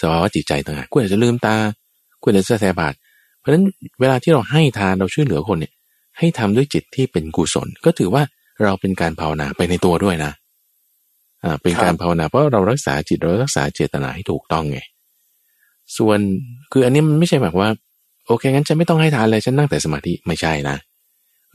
[0.00, 1.56] สภาวะจิตใจต่างหากคุณอาจจะลืมตา
[2.22, 2.94] คุณอาจจะแสบาท
[3.38, 3.64] เพราะฉะนั้น
[4.00, 5.72] เวลาที่เราให้ทานเราช่วยเหลือคนเนี่ย
[6.18, 8.22] ให้ทำด้วยจิตที่เป็นกุศล ก็ถือว่า
[8.62, 10.32] เราเป็นการภาวนาไปในตัวด้วยนะ
[11.44, 14.78] อ่าเป็นการภาวนาเพราะเรารักษาจิตเรารักษาเจตนาให้ถูกต้องไง
[15.98, 16.18] ส่วน
[16.72, 17.68] คืออันนี้มันไม่ใช่แบบว่า
[18.26, 20.76] โอเคงั้นฉันไม่ต้องให้ทานเลยฉันนั่งแต่สมาธิไม่ใช่นะ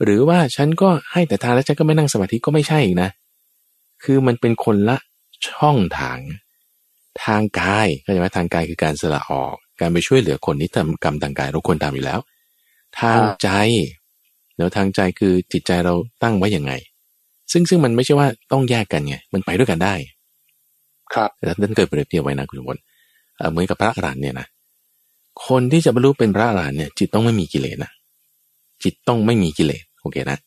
[0.04, 3.08] หรือว่าฉันก็ให้แต่ทานแล้วฉันก็ไม่นั่งสมาธิก็ไม่ใช่อีกนะ
[4.04, 4.96] คือมันเป็นคนละ
[5.48, 6.18] ช่องทาง
[7.24, 12.18] ทางกายเข้าใจไหมทางกายคือการสละออก การไปช่วยเหลือคนที่ทำกรรมทางกายเราควรทำอยู่แล้ว
[13.00, 13.48] ทางใจ
[14.56, 16.72] แล้วทางใจคือจิตใจเราตั้งไว้อย่างไง
[17.52, 19.94] ซึ่งซึ่งมันไม่ใช่ว่าต้องแยกกันไง มันไปด้วยกันได้
[21.14, 22.78] ครับแต่ท่านเคยเปรียบเทียบไว้นะคุณวน
[23.50, 24.46] เหมือนกับพระอรหันต์เนี่ยนะ
[25.46, 27.90] คนที่จะบรรลุเป็นพระอรหันต์เนี่ย จิตต้องไม่มีกิเลสนะ
[28.82, 30.38] จิตต้องไม่มีกิเลสโอเคนะ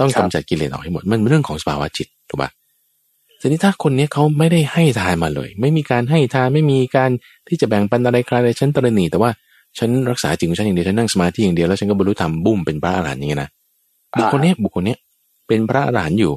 [0.00, 2.50] ต้องกำจัดกิเลสออกให้หมดมันเป็นเรื่องของสภาวะจิตถูกปะ
[3.44, 7.10] ทีนี้ถ้าคนนี้เขาไม่ได้ให้ทานมาเลย ไม่มีการให้ทานไม่มีการ
[7.48, 9.30] ที่จะแบ่งปันอะไรใครเลยฉันตระหนี่แต่ว่า
[9.78, 13.50] ฉันรักษาจริงฉันอย่างเดียวฉันนั่งสมาธิอย่างเดียวแล้วฉันก็บรรลุธรรมบุ้มเป็นพระอรหันต์อย่างนี้นะ
[14.18, 14.96] บุคคลนี้บุคคลนี้
[15.46, 16.32] เป็นพระอรหันต์อยู่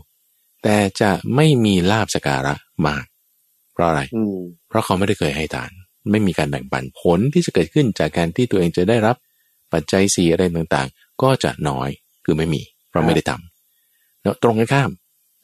[0.63, 2.53] แต่จะไม่มีลาบสการะ
[2.87, 3.03] มาก
[3.73, 4.01] เพราะอะไร
[4.67, 5.71] เพราะเขาไม่ได้เคยให้ทาน
[6.11, 9.15] ไม่มีการแบ่งปันผลที่จะเกิดขึ้นจากการที่ตัวเองจะได้รับ
[9.73, 11.89] ปัจจัยสี่อะไรต่างๆ ก็จะน้อย
[12.25, 14.89] คือไม่มี เพราะไม่ได้ทำแล้วตรงกันข้าม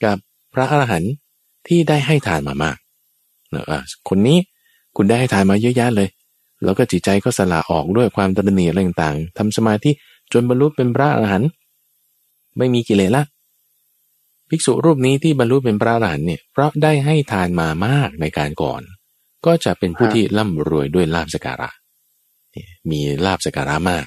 [0.03, 0.17] กับ
[0.53, 1.13] พระอรหันต์
[1.67, 2.77] ที่ได้ให้ทานมามาก
[3.53, 3.63] นะ
[4.09, 4.37] คนนี้
[4.95, 6.09] คุณได้ให้ทานมาเยอะแยะเลย
[6.63, 9.91] แล้วก็จิตใจก็สละออกด้วยความตระหนี่อะไรต่างๆทำสมาธิ
[10.33, 11.49] จนบรรลุเป็นพระอรหันต์
[12.57, 13.23] ไม่มีกิเลสละ
[14.49, 18.81] ภิกษุรูปนี้ที่บรรลุเป็นพระอรหันต์เนี่ยเพราะได้ให้ทานมามากในการก่อน
[19.45, 21.69] ก็จะเป็นผู้ที่ร่ำรวยด้วยลาบสการะ
[22.89, 24.05] มีลาบสการะมาก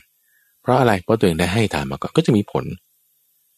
[0.63, 2.65] เพราะอะไรเพราะตัวเองได้ให้ทานมาก่อนก็จะมีผล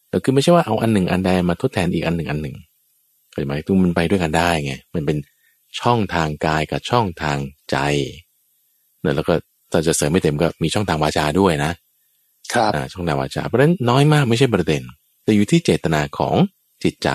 [0.09, 2.55] แต่คือไม่ใช่ว่าเอาอันหนึ่งอันใดมาทดแทนอีกอันหนึ่งอันหนึ่ง
[3.37, 5.17] เข้าไหมคือมันไปด้วยกันได้ไงมันเป็น
[5.81, 7.37] ช่องทางกายกับช่องทาง
[7.71, 7.77] ใจ
[9.01, 9.33] เนี่ยแล้วก็
[9.71, 11.71] ถ้าจะเสริมไม่เต็มก็มีช่องทางวาจาด้วยนะ
[12.53, 14.81] ครับช่องทางวาจาเพราะฉะนั้นน้อยมากไม่ใช่ประเด็น
[15.23, 16.35] แต่อยู่ที่เจตนาของ
[16.83, 17.09] จิตใจ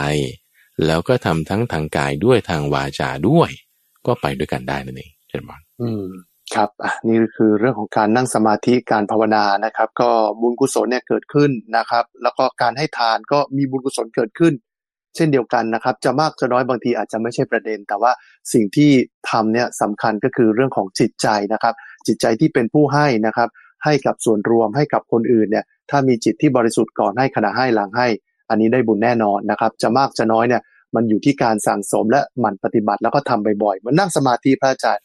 [0.86, 3.50] แล้วก็ทำทั้งทางกายด้วยทางวาจาด้วย
[4.06, 6.04] ก็ไปด้วยกันได้นั่นเองเช่นบอลอืม
[6.54, 14.52] ครับอะนี่คือเรื่องของการนั่งสมาธิการภาวนานะครับ ก็บุญกุศลเนี่ยเกิดขึ้นนะครับ แล้วก็การให้ทานก็มีบุญกุศลเกิดขึ้น
[15.16, 18.12] เช่นเดียวกันนะครับ จะมากจะน้อยบางทีอาจจะไม่ใช่ประเด็น แต่ว่า
[18.52, 18.90] สิ่งที่
[19.30, 21.74] ทำเนี่ยสำคัญก็คือเรื่องของจิตใจนะครับ
[22.06, 23.48] จิตใจที่เป็นผู้ให้นะครับ
[23.84, 28.08] ให้กับส่วนรวมให้กับคนอื่นเนี่ย ถ้ามีจิตที่บริสุทธิ์ก่อนให้ขณะให้หลังให้
[28.50, 30.62] อันนี้ได้บุญแน่นอนนะครับ จะมากจะน้อยเนี่ย
[30.96, 35.02] มันอยู่ที่การสั่งสมและหมั่นปฏิบัติแล้วก็ทำบ่อยๆมันนั่งสมาธิพระอาจารย์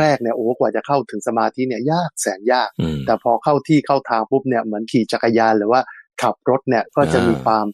[0.00, 2.70] แรกๆเนี่ยโอ้กว่าจะเข้าถึงสมาธิเนี่ยยากแสนยาก
[3.06, 5.80] แต่พอเข้าที่เข้าทางปุ๊บเนี่ยเหมือนขี่จักรยานหรือว่า
[6.22, 7.66] ขับรถเนี่ยก็จะมีความ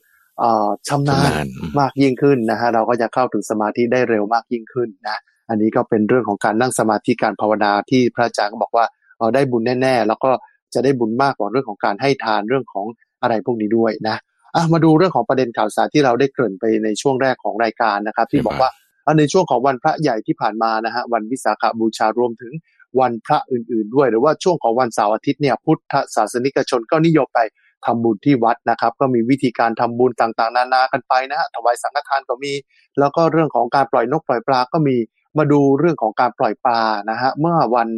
[0.88, 1.47] ชำนาญ
[1.81, 5.18] มากยิ่งขึ้นนะฮะเราก็จะเข้าถึงสมาธิได้เร็วมากยิ่งขึ้นนะ
[5.49, 8.85] อันนี้ก็เป็นเรื่องของการนั่งสมาธิการภาวนาที่พระอาจารย์ก็บอกว่า
[9.18, 10.31] เราได้บุญแน่ๆ แล้วก็
[10.75, 12.87] จะได้บุญมากกว่าเรื่องของการให้ทานเรื่องของ
[13.23, 14.16] อะไรพวกนี้ด้วยนะ
[14.55, 18.71] อะมาดูเรื่องของประเด็นข่าวสารที่เราได้เกริ่นไปในช่วงแรกของรายการนะครับ ที่บอกว่า
[19.18, 22.53] ในช่วงของวันพระใหญ่ที่ผ่านมานะฮะวันวิสาขบูชารวมถึง
[23.01, 27.40] วันพระอื่นๆด้วย หรือว่าช่วงของวันเสาร์อาทิตย์เนี่ยพุทธศาสนิกชนก็นิยมไป
[27.87, 32.53] ทำบุญที่วัดนะครับ ก็มีวิธีการทำบุญต่างๆ นานากันไปนะฮะถวายสังฆทานก็มี
[32.99, 34.97] แล้วก็เรื่องของการปล่อยนกปล่อยปลาก็มี
[35.38, 37.88] มาดูเรื่องของการปล่อยปลานะฮะเมื่อวัน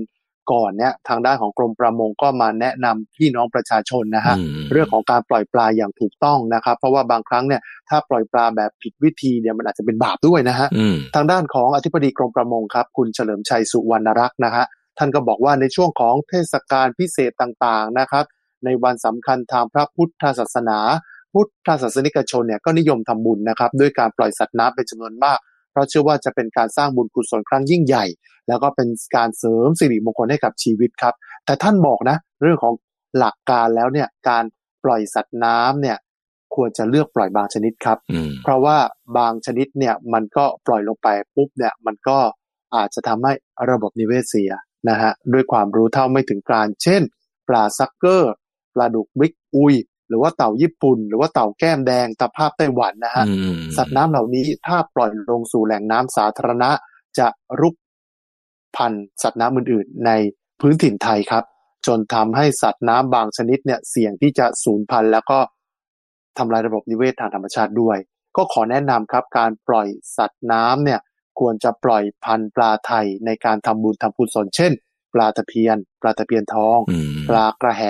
[0.53, 4.35] ก่อนเนี่ยทางด้านของกรมประมงก็มาแนะนำพี่น้องประชาชนนะฮะ
[4.73, 10.68] เรื่องของการปล่อยปลาอย่างถูกต้องนะครับ เพราะว่าบางครั้งเนี่ยถ้าปล่อยปลาแบบผิดวิธีเนี่ยมันอาจจะเป็นบาปด้วยนะฮะ
[11.14, 14.64] ทางด้านของอธิบดีกรมประมงครับคุณเฉลิมชัยสุวรรณรักษ์นะฮะ
[14.99, 18.25] ท่านก็บอกว่าในช่วงของเทศกาลพิเศษต่างๆนะครับ
[18.64, 20.79] ในวันสำคัญทางพระพุทธศาสนา
[21.33, 25.38] พุทธศาสนิกชนเนี่ยก็นิยมทำบุญนะครับ ด้วยการปล่อยสัตว์น้ำเป็นจำนวนมาก
[25.70, 28.05] เพราะเชื่อว่าจะเป็นการสร้างบุญกุศลครั้งยิ่งใหญ่
[28.48, 32.74] แล้วก็เป็นการเสริมสิริมงคลให้กับชีวิตครับ แต่ท่านบอกนะ เรื่องของ
[33.18, 34.44] หลักการแล้วเนี่ยการ
[34.85, 35.98] ปล่อยสัตว์น้ำเนี่ย
[36.55, 37.98] ควรจะเลือกปล่อยบางชนิดครับ
[38.42, 38.79] เพราะว่า
[39.18, 42.18] บางชนิดเนี่ยมันก็ปล่อยลงไปปุ๊บเนี่ยมันก็
[42.77, 43.33] อาจจะทำให้
[43.70, 44.53] ระบบนิเวศเสีย
[44.88, 47.03] นะฮะด้วยความรู้เท่าไม่ถึงการ เช่น
[47.48, 48.33] ปลาซักเกอร์
[48.74, 49.74] ปลาดุกบิ๊กอุย
[50.08, 53.24] หรือว่าเต่าญี่ปุ่น หรือว่าเต่าแก้มแดงตะภาพไต้หวันนะฮะ
[53.76, 56.70] สัตว์น้ำเหล่านี้ถ้าปล่อยลงสู่แหล่งน้ำสาธารณะ
[57.18, 57.28] จะ
[57.60, 57.74] รุก
[58.76, 60.10] พันสัตว์น้ำอื่นๆ ใน
[60.60, 61.44] พื้นถิ่นไทยครับ
[61.87, 65.38] จนทำให้สัตว์น้ำบางชนิดเนี่ยเสี่ยงที่จะสูญพันธุ์แล้วก็
[66.38, 67.98] ทำลายระบบนิเวศทางธรรมชาติด้วย
[68.37, 71.00] ก็ขอแนะนำครับการปล่อยสัตว์น้ำเนี่ย
[71.38, 74.72] ควรจะปล่อยพันธุ์ปลาไทยในการทำบุญทำกุศลเช่น
[75.14, 76.78] ปลาตะเพียน ปลาตะเพียนทอง
[77.28, 77.82] ปลากระแห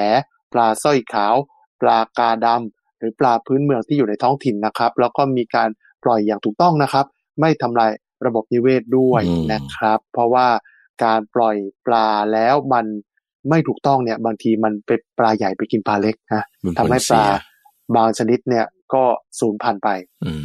[0.54, 1.34] ปลาสร้อยขาว
[1.82, 5.68] ปลากาดำหรือปลาพื้นเมืองที่อยู่ในท้องถิ่นนะครับ แล้วก็มีการ
[6.04, 7.06] ปล่อยอย่างถูกต้องนะครับ
[7.40, 7.90] ไม่ทำลาย
[8.26, 10.48] ระบบนิเวศด้วยนะครับ เพราะว่า
[11.04, 12.86] การปล่อยปลาแล้วมัน
[13.50, 16.42] ไม่ถูกต้องเนี่ย บางทีมันเป็นปลาใหญ่ไปกินปลาเล็กนะ
[16.78, 17.24] ทำให้ปลา
[17.96, 19.04] บางชนิดเนี่ยก็
[19.40, 19.88] สูญพันธุ์ไป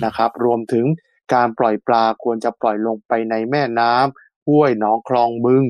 [0.05, 0.85] นะครับ รวมถึง
[1.33, 5.63] การปล่อยปลาควรจะปล่อยลงไปในแม่น้ำห้วยหนองคลองบึง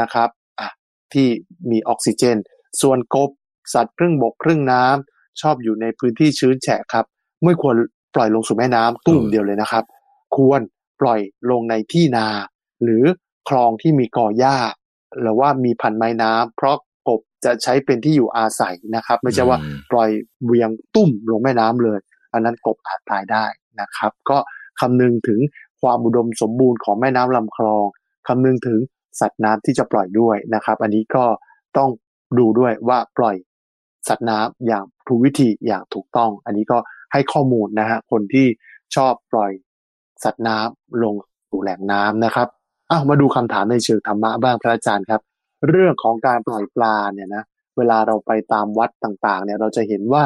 [0.00, 0.28] นะครับ
[0.60, 0.68] อะ
[1.12, 1.28] ที่
[1.70, 2.36] มีออกซิเจน
[2.82, 3.30] ส่วนกบ
[3.74, 7.04] สัตว์ครึ่งบกครึ่งน้ำชอบอยู่ในพื้นที่ชื้นแฉะครับ
[7.44, 7.74] ไม่ควร
[8.14, 9.84] ปล่อยลงสู่แม่น้ำตุ้มเดียวเลยนะครับ
[10.36, 10.60] ควร
[11.00, 12.26] ปล่อยลงในที่นา
[12.82, 13.04] หรือ
[13.48, 14.56] คลองที่มีกอหญ้า
[15.20, 16.76] หรือว่ามีพันไม้น้ำเพราะ
[17.08, 19.58] กบจะใช้เป็นที่อยู่อาศัยนะครับ ไม่ใช่ว่า
[19.92, 20.10] ปล่อย
[20.44, 21.98] เวียงตุ้มลงแม่น้ำเลย
[22.32, 23.44] อันนั้นกบอาจตายได้
[23.80, 24.38] นะครับ ก็
[24.80, 25.40] คำนึงถึง
[25.82, 27.84] ความอุดมสมบูรณ์ของแม่น้ำลำคลอง
[28.28, 28.78] คำนึงถึง
[29.20, 31.24] สัตว์น้ำที่จะปล่อยด้วยนะครับ อันนี้ก็
[31.76, 31.90] ต้อง
[32.38, 33.36] ดูด้วยว่าปล่อย
[34.08, 36.78] สัตว์น้ำอย่างถูกวิธีอย่างถูกต้อง อันนี้ก็
[37.12, 38.46] ให้ข้อมูลนะฮะคนที่
[38.96, 39.52] ชอบปล่อย
[40.24, 41.14] สัตว์น้ำลง
[41.50, 42.48] สู่แหล่งน้ำนะครับ
[42.90, 45.20] อ้าวมาดูคำถามในเชิงธรรมะบ้างพระอาจารย์ครับ
[45.68, 47.42] เรื่องของการปล่อยปลาเนี่ยนะ
[47.76, 50.24] เวลาเราไปตามวัดต่างๆ เนี่ยเราจะเห็นว่า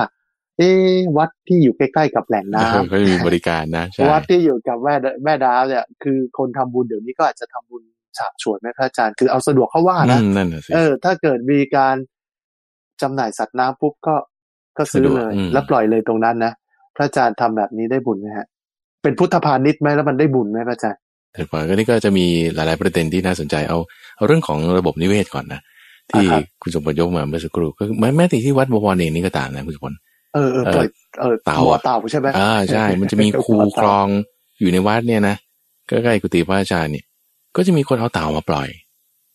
[0.59, 0.71] เอ๊
[1.17, 7.83] วัดที่อยู่ใกล้ๆกับแหล่งน้ำก็มีบริการนะวัดที่อยู่กับแม่แม่ดาวเนี่ย คือคนทำบุญเดี๋ยวนี้ก็อาจจะทำบุญ
[8.19, 10.21] ฉาบฉวยไหมพระอาจารย์คือเอาสะดวกเขาว่านะ
[10.75, 11.97] เออ ถ้าเกิดมีการ
[13.03, 14.15] จำหน่ายสัตว์น้ำปุ๊บก็
[14.79, 16.53] ก็ซื้อเลย แล้วปล่อยเลยตรงนั้นนะ
[16.97, 18.47] พระอาจารย์ทำแบบนี้ได้บุญไหมฮะ
[19.03, 21.01] เป็นพุทธพาณิชย์ไหมแล้วมันได้บุญไหมพระอาจารย์
[21.33, 23.79] แต่ก่อนก็นี่ก็จะมีหลาย ๆประเด็นที่น่าสนใจเอา
[24.17, 25.61] เอาเรื่องของระบบนิเวศก่อนนะ
[26.11, 26.27] ที่
[26.63, 29.99] คุณสมบัติยกมาเมื่อสักครู่ก็แม้แม้แต่ที่วัดบวรเองนี่ก็ตามนะคุณสมบัติ
[30.35, 30.87] เออเออปล่อย
[31.21, 34.07] เออเต่าเต่าใช่ไหมอ่าใช่ มันจะมีคูคลอง
[34.61, 35.37] อยู่ในวัดเนี่ยนะ
[35.89, 37.05] ใกล้ๆกุฏิพระอาจารย์เนี่ย
[37.57, 38.69] ก็จะมีคนเอาเต่ามาปล่อย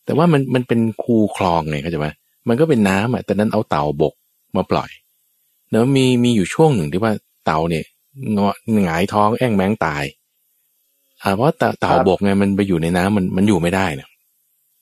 [0.05, 2.07] แต่ว่ามันมันเป็นคูคลองไงเข้าใจไหม
[2.47, 4.13] มันก็เป็นน้ำอะแต่นั้นเอาเต่าบก
[4.55, 4.89] มาปล่อย
[5.71, 7.13] แล้วมีมีอยู่ช่วงหนึ่งที่ว่า
[7.45, 7.85] เต่าเนี่ย
[8.37, 8.49] งอ
[8.85, 10.03] หงายท้องแอ่งแมงตาย
[11.23, 14.09] อ่าเพราะเต่าบกไงมันไปอยู่ในน้ำมันมันอยู่ไม่ได้เนี่ย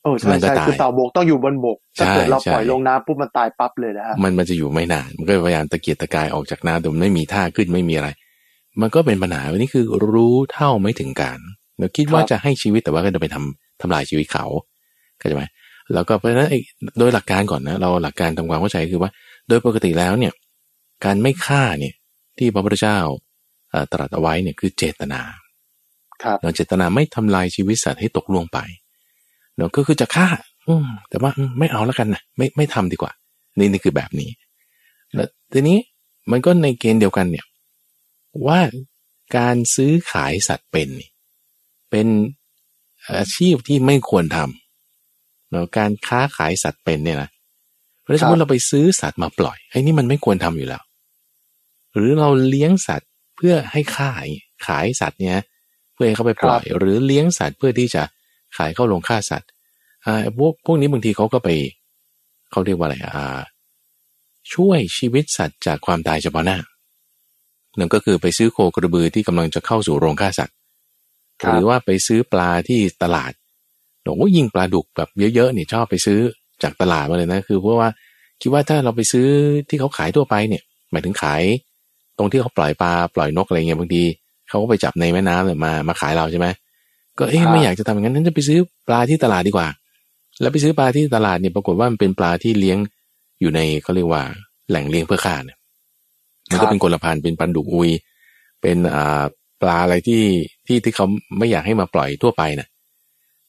[0.02, 8.08] โอ้ใช่ใช่คือเต่าบกต้องอยู่บนบกถ้าเกิดเราปล่อยลงน้ำปุ๊บมันตายปั๊บเลยนะฮะมันมันจะอยู่ไม่นานมันก็พยายามตะเกียกตะกายออกจากน้ำแต่มันไม่มีท่าขึ้นไม่มีอะไร
[8.80, 11.38] มันก็เป็นปัญหาวันนี้คือรู้เท่าไม่ถึงการ
[11.78, 14.46] เราคิดว่าจะให้ชีวิตแต่ว่าก็จะไปทำทำลายชีวิตเขา
[15.18, 15.44] เข้าใจไหม
[15.94, 16.48] แล้วก็เพราะฉะนั้น
[16.98, 19.10] โดยหลักการก่อนนะเราหลักการทำความเข้าใจคือว่า
[19.48, 20.32] โดยปกติแล้วเนี่ย
[21.04, 21.94] การไม่ฆ่าเนี่ย
[22.38, 22.98] ที่พระพุทธเจ้า
[23.92, 25.20] ตรัสเอาไว้เนี่ยคือเจตนา
[26.22, 28.58] ครับเราเจตนาไม่ทำลายชีวิตสัตว์ให้ตกล่วงไป
[29.56, 30.28] เนาะก็คือจะฆ่า
[30.68, 30.74] อื
[31.08, 33.12] แต่ว่าไม่เอาแล้วกันนะไม่ไม่ทำดีกว่า
[33.58, 34.30] นี่นี่คือแบบนี้
[35.14, 35.78] แล้วทีนี้
[36.30, 37.46] มันก็ในเกณฑ์เดียวกันเนี่ย
[38.46, 38.60] ว่า
[39.36, 40.88] การซื้อขายสัตว์เป็น
[41.90, 42.06] เป็น
[43.16, 44.65] อาชีพที่ไม่ควรทำ
[45.50, 47.30] เนาะการค้าขายสัตว์เป็นเนี่ยนะ
[48.02, 50.82] เพราะฉะนั้นเราไปซื้อสัตว์มาปล่อยไอ้นี่มันไม่ควรทำอยู่แล้ว
[51.94, 54.26] หรือเราเลี้ยงสัตว์เพื่อให้ขาย
[54.66, 55.42] ขายสัตว์เนี่ย
[55.94, 58.02] เพื่อให้เขาไปปล่อย หรือเลี้ยงสัตว์เพื่อที่จะ
[58.56, 59.48] ขายเข้าลงฆ่าสัตว์
[60.06, 61.48] อ่าพวกพวกนี้บางทีเขาก็ไป
[62.50, 63.40] เขาเรียกว่าอะไรอ่า
[64.54, 66.58] ช่วยชีวิตสัตว์จากความตายเฉพาะหน้า
[67.78, 70.54] นั่นก็คือไปซื้อโคกระบือที่กำลังจะเข้าสู่โรงฆ่าสัตว์
[71.52, 73.32] หรือว่าไปซื้อปลาที่ตลาด
[74.06, 76.20] หลงว่ายิงปลาดุกแบบเยอะๆเนี่ยชอบไปซื้อ
[76.62, 77.88] จากตลาดมาเลยนะ คือเพราะว่า
[78.40, 79.26] คิดว่าถ้าเราไปซื้อ
[79.68, 81.42] ที่เขาขายทั่วไปเนี่ย หมายถึงขาย
[82.18, 84.02] ตรงที่เขาปล่อยปลาปล่อยนกอะไรเงี้ยบางที
[84.48, 86.46] เขาก็ไปจับในแม่น้ำเนี่ยมามาขายเราใช่ไหม
[87.18, 89.68] ก็เอ๊ะไม่อยากจะทำอย่างนั้นฉันจะไปซื้อปลาที่ตลาดดีกว่า
[90.40, 92.78] แล้วไปซื้อปลาที่ตลาดเนี่ยปรากฏว่ามันเป็นปลาที่เลี้ยง
[93.40, 94.22] อยู่ในเขาเรียกว่า
[94.68, 95.58] แหล่งเลี้ยงเพื่อฆ่าเนี่ย
[96.50, 97.90] มันก็เป็นกลพันธุ์เป็นปลาดุกอุย
[98.60, 99.22] เป็นอ่า
[99.62, 100.22] ปลาอะไรที่
[100.66, 101.06] ที่ที่เขา
[101.38, 102.68] ไม่อยากให้มาปล่อยทั่วไปนะ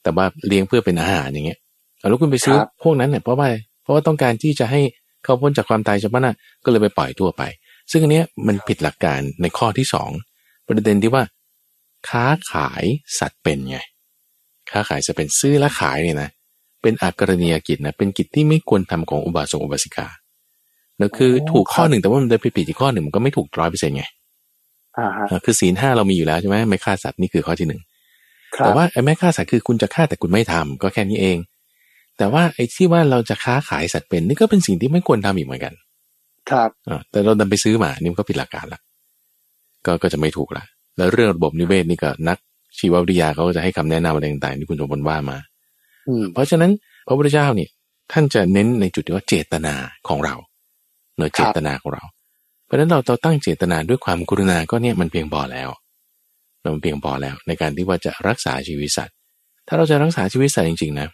[0.07, 1.59] แต่ว่าเลี้ยงเพื่อเป็นอาหารอย่างเงี้ย
[2.09, 3.47] แล้วคุณไปซื้อพวกนั้นเนี่ยเพราะว่า
[3.83, 4.81] เพราะว่าต้องการที่จะให้
[5.23, 7.41] เขาพ้นจากความตายเฉพาะหน้าก็เลยไปปล่อยทั่วไป
[7.91, 10.09] ซึ่งอันเนี้ยมันผิดหลักการในข้อที่สอง
[10.67, 11.23] ประเด็นที่ว่า
[12.09, 12.83] ค้าขาย
[13.19, 13.79] สัตว์เป็นไง
[14.71, 16.29] ค้าขายจะเป็นซื้อและขายเนี่ยนะ
[16.81, 20.07] เป็นอักรณียกิจนะเป็นกิจที่ไม่ควรทำของอุบาสกอุบาสิกา
[20.99, 24.05] นั่นคือถูกข้อหนึ่งแต่ว่ามันเดินผิดอีกข้อหนึ่งมันก็ไม่ถูกร้อยเปอร์เซ็นต์ไง
[24.97, 27.96] อ่าฮะคือศีลห้าเรามีอยู่แล้วใช่ไหมไม่ฆ่าสัตว์นี่คือข้อที่หนึ่งครั
[28.65, 31.37] แต่บว่าไอ้ไม่ฆ่าสัตว์คือคุณจะฆ่าแต่คุณไม่ทำก็แค่นี้เอง
[32.17, 35.73] แต่ว่าไอ้ที่ว่าเราจะค้าขายสัตว์เป็นนี่ก็เป็นสิ่งที่ไม่ควรทำอีกเหมือนกัน
[36.51, 38.79] ครับอ่าแต่เราดันไปซื้อมานี่มันก็ผิดหลักการละ
[39.85, 40.63] ก็ก็จะไม่ถูกละ
[40.97, 42.37] แล้วเรื่องระบบนิเวศนี่ก็นัก
[42.77, 45.37] ชีววิทยาเขาก็จะให้คำแนะนำอะไรต่างๆที่คุณสมบัติว่ามา
[46.07, 46.71] อืมเพราะฉะนั้น
[47.07, 47.69] พระพุทธเจ้าเนี่ย
[48.11, 49.73] ท่านจะเน้นในจุดที่ว่าเจตนา
[50.07, 50.35] ของเรา
[51.17, 52.03] เนอะเจตนาของเรา
[52.65, 55.69] เพราะฉะนั้นเราเราตั้งเจตนาด้วยความกรุณาก็เนี่ยมันเพียงพอแล้ว
[56.73, 59.15] มันเพียงพอแล้ว ในการที่ว่าจะรักษาชีวิตสัตว์
[59.67, 61.07] ถ้าเราจะรักษาชีวิตสัตว์จริงๆนะ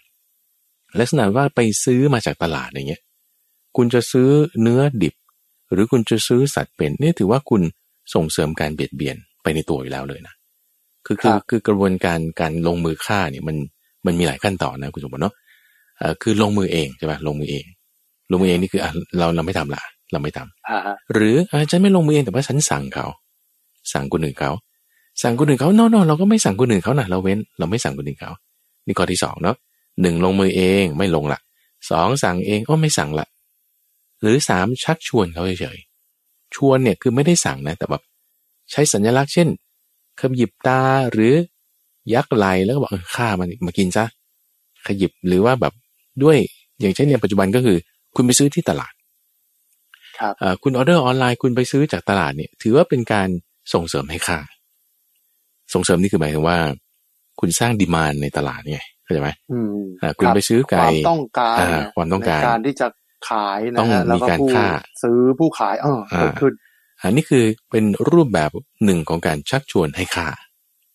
[0.99, 3.01] ลักษณะว่าไปซื้อมาจากตลาดอย่างเงี้ย
[3.77, 4.29] คุณจะซื้อ
[4.61, 5.15] เนื้อดิบ
[5.71, 7.61] หรือคุณจะซื้อสัตว์เป็นนี่ถือว่าคุณ
[8.13, 10.33] ส่งเสริมการเบียดเบียนไปในตัวอยู่แล้วเลยนะ
[11.05, 13.55] คือคือคือกระบวนการการลงมือฆ่าเนี่ยมัน
[14.05, 15.33] มันมีหลายขั้นตอนนะคุณสมบัติเนาะ
[15.99, 17.65] เอ่อคือลงมือเองใช่ปะลงมือเอง
[18.31, 23.05] ลงมือเองนี่คืออะเราเราไม่ทำละเราไม่ทำอ่าฮะหรืออะฉันไม่ลงมือเองแต่ว่าฉันสั่งเขา
[23.93, 24.51] สั่งคนอื่นเขา
[25.21, 28.31] สั่งคนอื่นเขาโนโนเราก็ไม่สั่งคนอื่นเขานะเราเว้น เราไม่สั่งคนอื่นเขา
[28.85, 29.55] นี่ข้อที่สองเนาะ
[30.01, 31.39] หนึ่งลงมือเองไม่ลงละ
[31.89, 33.27] สองสั่งเองก็ไม่สั่งละ
[34.21, 38.03] หรือสามชักชวนเขาเฉยๆชวนเนี่ยคือไม่ได้สั่งนะ แต่แบบ
[38.71, 39.47] ใช้สัญลักษณ์เช่น
[40.19, 41.33] ขยิบตาหรือ
[42.13, 44.05] ยักไหลแล้วก็บอกเออฆ่ามันมากินซะ
[44.87, 45.73] ขยิบหรือว่าแบบ
[46.23, 46.37] ด้วย
[46.81, 47.77] อย่างเช่นในปัจจุบันก็คือ
[48.15, 48.93] คุณไปซื้อที่ตลาด
[50.19, 53.27] ครับเอ่อคุณออเดอร์ออนไลน์คุณไปซื้อจากตลาดเนี่ย ถือว่าเป็นการ
[53.73, 54.39] ส่งเสริมให้ค่า
[55.73, 56.57] ส่งเสริมนี่คือหมายถึงว่า
[57.39, 59.67] คุณสร้างดีมานในตลาดไงเข้าใจไหมอืม
[60.01, 62.87] อ่าคุณรับไปซื้อไก่ความต้องการอ่านะความต้องการในการที่จะ
[63.29, 64.67] ขายนะต้องฮะแล้วก็มีการผู้ฆ่า
[65.03, 66.53] ซื้อผู้ขายเออเกิดขึ้น
[67.03, 68.49] อันนี้คือเป็นรูปแบบ
[68.85, 70.27] หนึ่งของการชักชวนให้ค่า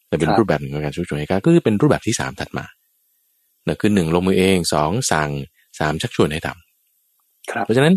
[0.08, 2.64] แต่เป็นครับรูปแบบหนึ่งของการชักชวนให้ค่าก็คือเป็นรูปแบบที่สามถัดมา
[3.64, 5.30] เนี่ยคือหนึ่งลงมือเองสองสั่ง
[5.78, 7.94] สามชักชวนให้ทำครับ เพราะฉะนั้น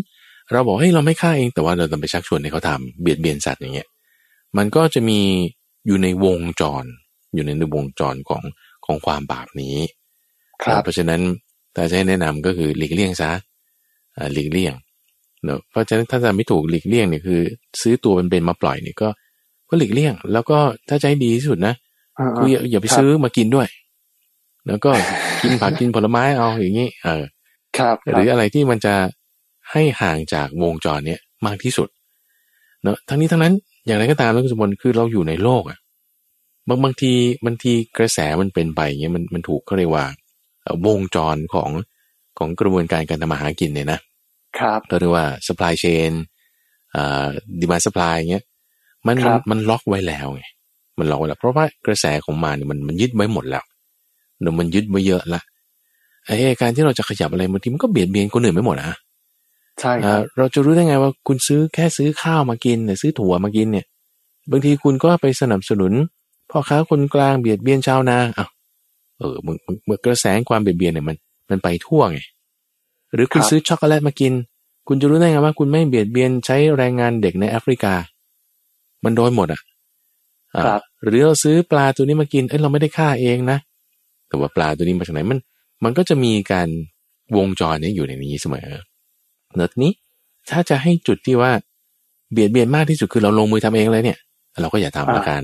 [0.52, 3.88] เราบอกให้ยเราไม่ฆ่าเองแต่ว่าเราต้องไปชักชวนให้เขาทำเบียดเบียนสัตว์อย่างเงี้ย
[4.56, 5.20] มันก็จะมี
[5.86, 6.84] อยู่ในวงจร
[7.34, 8.42] อยู่ในวงจรของ
[8.86, 9.76] ของความบาปนี้
[10.62, 11.20] ครับเพราะฉะนั้น
[11.74, 13.30] ถ้าจะให้แนะนำก็คือหลีกเลี่ยงซะ
[14.16, 14.74] อ่าหลีกเลี่ยง
[15.44, 17.40] เนอะเพราะฉะนั้นถ้าจะไม่ถูกหลีกเลี่ยงเนี่ยคือ
[17.80, 19.08] ซื้อตัวเป็นๆมาปล่อยเนี่ยก็
[19.68, 21.74] ก็หลีกเลี่ยง แล้วก็ถ้าจะให้ดีที่สุดนะ
[22.18, 23.68] อ่าคืออย่าอย่าไปครับซื้อมากินด้วย
[24.66, 24.90] แล้วก็
[25.42, 27.24] กินผักกินผลไม้เอาอย่างนี้ เออ
[27.78, 28.94] ครับ หรืออะไรที่มันจะ
[29.72, 31.88] ให้ห่างจากวงจรเนี้ยมากที่สุด
[32.82, 33.54] เนอะทั้งนี้ทั้งนั้น
[33.86, 35.78] อย่างไรก็ตามแล้วคุณสมบัติคือเราอยู่ในโลกอะ
[36.68, 37.12] บางบางที
[37.44, 40.04] บางทีกระแสมันเป็นไปอย่างเงี้ยมันมันถูกเขาเรียกว่า
[40.62, 41.70] เอ่อวงจรของ
[42.38, 44.00] ของกระบวนการการทำมาหากินเนี่ยนะ
[44.58, 46.12] ครับก็เรียกว่า supply chain
[46.94, 47.26] อ่า
[47.60, 48.44] demand supply อย่างเงี้ย
[49.06, 50.42] มันครัมันบมันล็อกไว้แล้วไง
[50.98, 53.64] มันล็อกไว้แล้ว เพราะว่ากระแสของมันเนี่ยมันมันยึดไว้หมดแล้ว
[54.40, 55.40] เนอะมันยึดไว้เยอะละ
[56.26, 58.98] ไอ้การที่เราจะขยับอะไรบางทีมันก็เบียดเบียนคนอื่นไม่หมดนะ
[59.82, 63.86] ใช่คอ่ารับเราจะรู้ได้ไงว่าคุณซื้อแค่ซื้อข้าวมากินหรือซื้อถั่วมากินเนี่ย
[64.50, 65.92] บางทีคุณก็ไปสนับสนุน
[66.50, 68.50] พ่อค้าคนกลางเบียดเบียนชาวนาอ้าว
[69.18, 71.16] เออมึงมึงมึงกระแสความเบียดเบียนเนี่ยมัน
[71.50, 72.18] มันไปทั่วไง
[73.14, 74.32] หรือคุณครับซื้อช็อกโกแลตมากิน
[74.88, 77.94] คุณจะรู้ได้ไงว่าคุณไม่เบียดเบียนใช้แรงงานเด็กในแอฟริกา
[79.04, 79.60] มันโดนหมดอะ
[80.56, 83.58] อ่าครับหรือเราซื้อปลาตัวนี้มากิน เอ้ยเราไม่ได้ฆ่าเองนะ
[84.28, 85.38] แต่ว่าปลาตัวนี้มาจากไหนมัน
[85.84, 86.68] มันก็จะมีการ
[87.36, 88.68] วงจรเนี้อยู่ในนี้เสมอ
[89.56, 89.92] เนอะทีนี้
[90.50, 91.52] ถ้าจะให้จุดที่ว่า
[92.32, 94.18] เบียดเบียนมากที่สุดคือเราลงมือทำเองเลยเนี่ย
[94.60, 95.42] เราก็อย่าทำละกัน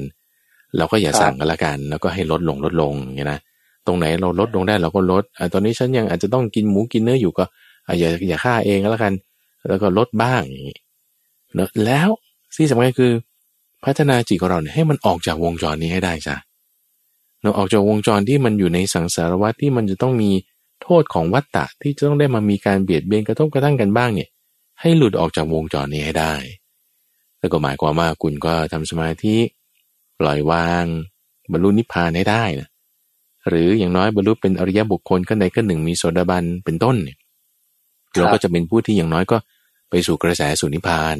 [0.77, 3.41] เราก็อย่าสั่งกันละกัน แล้วก็ให้ลดลงลดลงอย่างเงี้นะ
[3.87, 7.45] ตรงไหนเราลดลงได้เราก็ลดอตอนนี้ฉันยังอาจจะต้องกินหมูกินเนื้ออยู่ก็
[7.99, 9.13] อย่าอย่าฆ่าเองก็แล้วกัน
[9.69, 10.79] แล้วก็ลดบ้างอย่างงี้
[11.55, 12.09] เนอะแล้ว
[12.57, 13.13] ที่สำคัญคือ
[13.85, 16.37] พัฒนาจิตของเราเนี่ยให้มันออกจากวงจรนี้ให้ได้จ้ะ
[17.41, 20.31] เนอะออกจากวงจรที่มันอยู่ในสังสารวัฏที่มันจะต้องมี
[20.83, 24.29] โทษของวัฏฏะที่จะต้องได้มามีการเบียดเบียนกระทบกระทั่งกันบ้างเนี่ย
[24.81, 26.35] ให้หลุดออกจากวงจรนี้ให้ได้
[27.39, 29.37] แล้วก็หมายความว่าคุณก็ทำสมาธิ
[30.19, 30.85] ปล่อยวาง
[31.53, 32.69] บรรลุนิพพานให้ได้นะ
[33.49, 39.37] หรืออย่างน้อยบรรลุเป็นอริยบุคคลขั้นใดขั้นหนึ่งมีโสดาบันเป็นต้นเนี่ยครับเราก็จะเป็นผู้ที่อย่างน้อยก็
[39.91, 41.17] ไปสู่กระแสสู่นิพพาน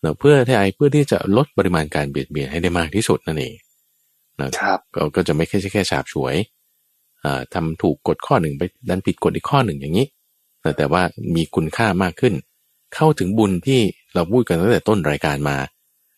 [0.00, 3.54] เนอะเพื่อที่ไอเพื่อที่จะลดปริมาณการเบียดเบียนให้ได้มากที่สุดนั่นเอง
[4.40, 6.34] นะครับก็ก็จะไม่แค่แค่ฉาบฉวย
[7.54, 10.06] ทำถูกกฎข้อหนึ่งไปดันผิดกฎอีกข้อหนึ่งอย่างนี้
[10.60, 11.02] แต่แต่ว่า
[11.34, 12.34] มีคุณค่ามากขึ้น
[12.94, 13.80] เข้าถึงบุญที่
[14.14, 15.56] เราพูดกันตั้งแต่ต้นรายการมา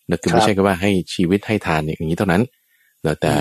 [0.08, 2.42] นั่นคือไม่ใช่ก็ว่าให้ชีวิตให้ทานอย่างนี้เท่านั้น
[3.20, 3.32] แต่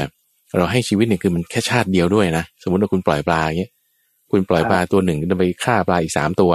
[0.58, 3.72] เราให้ชีวิตเนี่ยคือมันแค่ชาติเดียวด้วยนะ สมมติว่าคุณปล่อยปลาอย่างเงี้ย
[4.32, 6.52] คุณปล่อยปลาตัวหนึ่งจะไปฆ่าปลาอีกสามตัว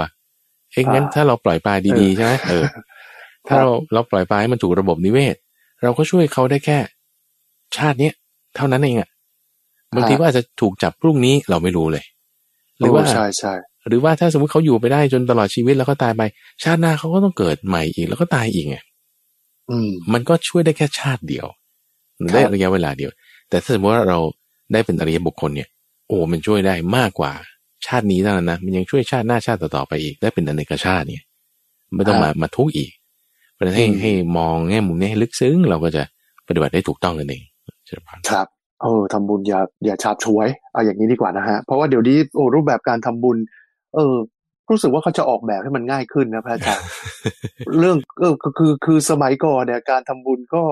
[0.71, 2.63] เอ้งั้นถ้าเราปล่อยปลาดีๆใช่ไหมเออ
[3.47, 5.35] ถ้าเราเราปล่อยปลาให้มันถูกระบบนิเวศ
[5.83, 6.77] เราก็ช่วยเขาได้แค่
[7.77, 8.13] ชาติเนี้ย
[8.55, 9.09] เท่านั้นเองอะ
[9.95, 12.03] บางทีก็อาจจะถูกจับพรุ่งนี้เราไม่รู้เลย
[12.79, 13.53] หรือว่าใช่ใช่
[13.87, 16.21] หรือว่าถ้าสมมติเขาอยู่ไปได้จนตลอดชีวิตแล้วก็ตายไป
[16.63, 18.77] ชาติหน้าเขาก็ต้องเกิดใหม่อีกแล้วก็ตายอีกไง
[20.13, 21.47] มันก็ช่วยได้แค่ชาติเดียว
[22.33, 23.11] ได้ระยะเวลาเดียว
[23.49, 24.19] แต่ถ้าสมมติว่าเรา
[24.73, 25.69] ได้เป็นอริยบุคคลเนี่ย
[26.07, 27.31] โอ้มันช่วยได้มากกว่า
[27.85, 31.23] ชาตินี้เท่านั้นนะมันยังช่วยชาติหน้าชาติต่อๆไปอีกได้เป็นอเนกชาติเนี่ย
[31.95, 32.91] ไม่ต้องมามาทุกข์อีก
[33.53, 36.03] เพราะฉะนั้นให้ให้มองแง่มุมนี้ให้ลึกซึ้งเราก็จะ
[36.47, 37.43] ปฏิบัติได้ถูกต้องกันเอง
[38.29, 38.47] ครับ
[38.83, 43.37] เออทำบุญอย่าอย่าชาบช่วยเอาอย่างนี้ดีกว่านะฮะเพราะว่าเดี๋ยวนี้โอ้รูปแบบการทำบุญ
[43.95, 44.15] เออ
[44.69, 46.85] รู้สึกว่าเขาจะออกแบบให้มันง่ายขึ้นนะพระอาจารย์
[47.79, 50.63] เรื่องเออคือคือคือสมัยก่อนเนี่ยการทำบุญก็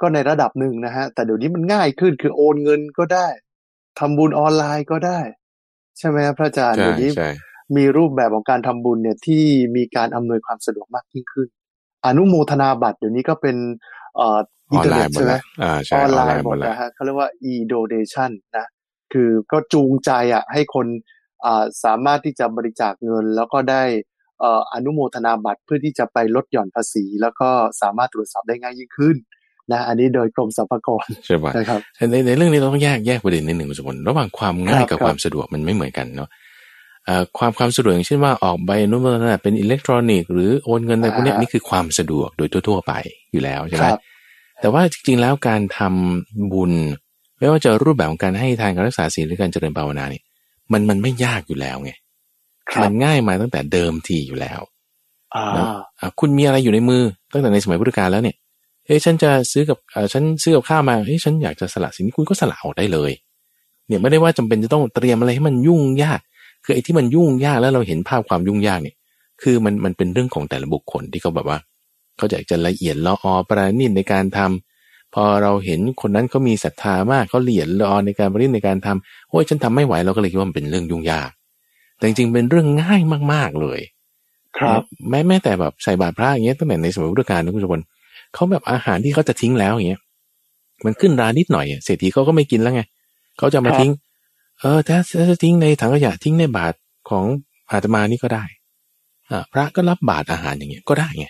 [0.00, 3.28] ก็ในระดับหนึ่งนะฮะ แต่เดี๋ยวนี้มันง่ายขึ้นคือโอนเงินก็ได้
[3.98, 5.20] ทำบุญออนไลน์ก็ได้
[5.98, 7.10] ใช่ไหมพระอาจารย์เดี๋ยวนี้
[7.76, 9.44] มีรูปแบบของการทำบุญเนี่ยที่
[9.76, 11.48] มีการอำนวยความสะดวกมากยิ่งขึ้น
[12.06, 13.56] อนุโมทนาบัตรเดี๋ยวนี้ก็เป็น
[14.68, 15.64] เอ่ออินเทอร์เน็ตใช่ไหมอ
[16.04, 18.66] อนไลน์หมดนะฮะเขาเรียกว่า e-donation นะ
[19.12, 20.86] คือก็จูงใจอะให้คน
[21.44, 23.82] อ่าสามารถที่จะบริจาคเงิน แล้วก็ได้
[24.42, 27.48] อ่อนุโมทนาบัตรเพื่อที่จะไปลดหย่อนภาษี แล้วก็
[27.82, 29.16] สามารถตรวจสอบได้ง่ายยิ่งขึ้น
[29.72, 36.28] นะอันนี้โดยกรมสรรพากรใช่ไหมครับในในเรื่องนี้เราต้องแยกแยกประเด็นนิดหนึ่งสมมติระหว่างความง่ายกับความสะดวกมันไม่เหมือนกันเนาะ
[37.38, 42.92] ความความสะดวกอย่างเช่นว่าออกใบอนุโมทนาเป็นอิเล็กทรอนิกส์หรือโอนเงินอะไรพวกนี้นี่คือความสะดวกโดยทั่ว ๆ ไป
[43.32, 43.86] อยู่แล้วใช่ไหม
[44.64, 46.72] แต่ว่าจริงๆแล้วการทำบุญ
[47.38, 50.22] ไม่ว่าจะรูปแบบของการให้ทานการรักษาศีลหรือการเจริญภาวนาเนี่ย
[50.72, 51.92] มันมันไม่ยากอยู่แล้วไง
[52.82, 54.60] มันง่ายมาตั้งแต่เดิมทีอยู่แล้ว
[55.58, 55.66] นะ
[56.20, 58.36] คุณมีอะไรอยู่ในมือตั้งแต่ในสมัยพุทธกาลแล้วเนี่ย
[58.86, 63.12] เฮ้ยฉันจะซื้อกับเออฉันซื้อกับข้าวมาเฮ้ยฉันอยากจะสละสินคุณก็สละออกได้เลย
[63.86, 66.20] เนี่ยไม่ได้ว่าจำเป็นจะต้องเตรียมอะไรให้มันยุ่งยาก
[66.64, 68.96] คือไอ้ที่มันยุ่งยากแล้วเราเห็นภาพความยุ่งยากเนี่ย
[69.42, 71.58] คือมันมันเป็นเรื่องของแต่ละบุคคลที่เขาแบบว่า
[72.16, 81.30] เขาอยากจะละเอียดละออประณีตในการทำพอเราเห็นคนนั้นเขามีศรัทธามากเขาละเอียดละออในการประณีตในการทำโอ้ยฉันทำไม่ไหวเราก็เลยคิดว่ามันเป็นเรื่องยุ่งยาก
[81.96, 83.00] แต่จริงๆเป็นเรื่องง่าย
[83.32, 83.80] มากๆเลย
[84.58, 87.82] ครับ แม้แม้แต่แบบใส่บาตรพระอย่างเงี้ยตั้งแต่ในสมัยพุทธกาลนะคุณผู้ชม
[88.34, 90.00] เขาแบบอาหารที่เขาจะทิ้งแล้วอย่างเงี้ย
[90.84, 92.82] มันขึ้นรานิดหน่อยเศรษฐีเขาก็ไม่กินแล้วไง
[93.38, 93.90] เขาจะมาทิ้ง
[94.60, 94.98] เออถ้า
[95.30, 96.76] จะทิ้งในถังขยะทิ้งในบาตร
[97.10, 97.24] ของ
[97.70, 98.44] อาตมานี่ก็ได้
[99.30, 101.26] อ่าพระก็รับบาตรอาหารอย่างเงี้ยก็ได้ไง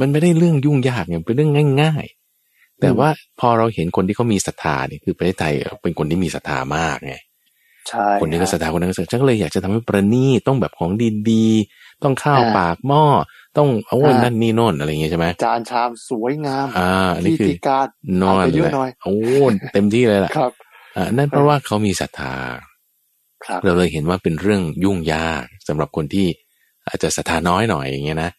[0.00, 1.52] มันไม่ได้เรื่องยุ่งยากเนี่ยเป็นเรื่อง
[1.82, 2.04] ง่าย
[2.42, 3.08] ๆ แต่ว่า
[3.40, 7.14] พอเราเห็นคนที่เขามีศรัทธาเนี่ยคือประเทศไทยเป็นคนที่มีศรัทธามากไง
[7.88, 10.90] ใช่คนนี้ก็ศรัทธาคนนั้นก็ศรัทธาฉันก็เลยอยากจะทำให้ประณีตต้องแบบของ
[11.30, 13.04] ดีๆต้องข้าวปากหม้อ
[13.56, 17.86] ต้องเอาวนนั่นนี่โน่นอะไรอย่างเงี้ยใช่ไหมจานชามสวยงามอ่านี่คือการ
[18.22, 19.16] นอนเลยโอ้
[19.72, 20.52] เต็มที่เลยล่ะครับ
[20.96, 22.34] อ่านั่นเพราะว่าเขามีศรัทธา
[23.64, 26.26] เราเลยเห็นว่าเป็นเรื่องยุ่งยากสำหรับคนที่
[26.88, 28.30] อาจจะศรัทธาน้อยหน่อยอย่างเงี้ยนะ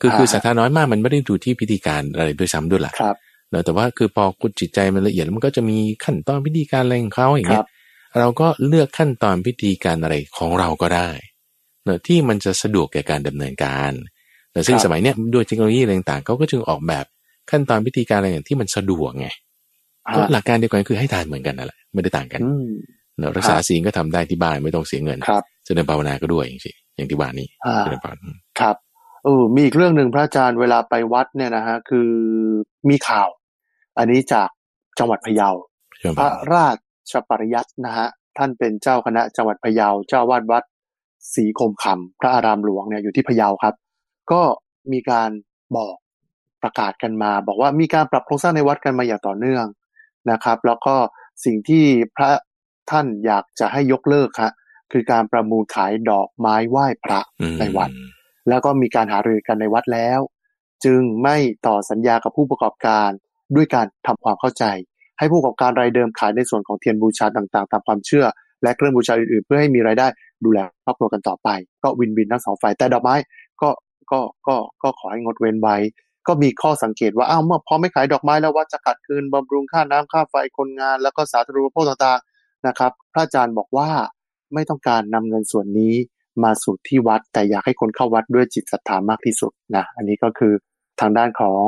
[0.00, 3.16] คือคือศรัทธาน้อยมากมันไม่ได้ดูที่พิธีการอะไรด้วยซ้ำด้วยล่ะครับ
[3.64, 7.64] แต่ว่าคือพอคุณจิตใจมันละเอียดมันก็จะมีขั้นตอนพิธีการอะไรของเขาอย่างเงี้ย
[8.18, 11.10] เราก็เลือกขั้นตอนพิธีการอะไรของเราก็ได้
[11.84, 13.92] เนอะที่มันจะสะดวกแก่การดำเนินการ
[14.52, 17.04] แต่ซึ่งสมัยเนี้ยด้วยเทคโนโลยีอะไรต่างๆเขาก็จึงออกแบบ
[17.50, 19.28] ขั้นตอนพิธีการอะไรอย่างที่มันสะดวกไง
[20.16, 22.40] ก็หลักการเดียวกันคือให้ทานเหมือนกันนั่นแหละไม่ได้ต่างกัน
[23.18, 25.18] เนอะรักษาศีลก็ทำได้ที่บ้านไม่ต้องเสียเงิน
[25.64, 27.48] เจริญภาวนาก็ด้วยอย่างที่อย่างที่ว่านี้
[27.80, 28.76] เจริญภาวนาครับ
[29.24, 32.10] เออมีอีกเรื่องหนึ่งพระอาจารย์เวลาไปวัดเนี่ยนะฮะคือ
[32.88, 33.28] มีข่าว
[33.98, 34.48] อันนี้จาก
[34.98, 35.50] จังหวัดพะเยา
[36.18, 36.68] พระรา
[37.10, 40.64] ชปริยัตินะฮะท่านเป็นเจ้าคณะจังหวัดพะเยาเจ้าวาดวัด
[41.34, 43.74] ศรีคมคำพระอารามหลวงเนี่ยอยู่ที่พะเยาครับ
[44.32, 44.42] ก็
[44.92, 45.30] มีการ
[45.76, 45.96] บอก
[46.62, 49.66] ประกาศกันมา บอกว่ามีการปรับโครงสร้างในวัดกันมาอย่างต่อเนื่อง
[50.30, 50.96] นะครับ แล้วก็
[51.44, 51.84] สิ่งที่
[52.16, 52.30] พระ
[52.90, 54.52] ท่านอยากจะให้ยกเลิกครับ
[54.92, 57.20] คือการประมูลขายดอกไม้ไหว้พระ
[57.58, 57.90] ในวัด
[58.48, 60.20] แล้วก็มีการหารือกันในวัดแล้ว
[60.84, 61.36] จึงไม่
[61.66, 63.10] ต่อสัญญากับผู้ประกอบการ
[63.56, 64.64] ด้วยการทำความเข้าใจ
[65.18, 68.26] ให้ผู้ประกอบการรายเดิมขายในส่วนของเทียนบูชาต่างๆ ตามความเชื่อ
[68.62, 70.06] และเครื่องบูชาอื่นๆ เพื่อให้มีรายได้
[70.44, 71.48] ดูแลครอบครัวกันต่อไป
[71.82, 73.14] ก็วินวินทั้งสองฝ่ายแต่ดอกไม้
[73.62, 73.70] ก็
[74.12, 75.76] ก็ก็ก็ขอให้งดเว้นไว้
[76.26, 83.90] ก็มีข้อสังเกตว่าอ้าวเมื่อพอไม่ขายดอกไม้แล้ววัดจะกัดคืนบำรุงค่าน้ำค่าไฟคนงาน แล้วก็สาธารณูปโภคต่างๆนะครับ พระอาจารย์บอกว่า
[84.54, 85.94] ไม่ต้องการนำเงินส่วนนี้
[86.44, 90.52] มาสู่ที่วัด แต่อยากให้คนเข้าวัดด้วยจิตศรัทธามากที่สุดนะอันนี้ก็คือ
[91.00, 91.64] ทางด้านของ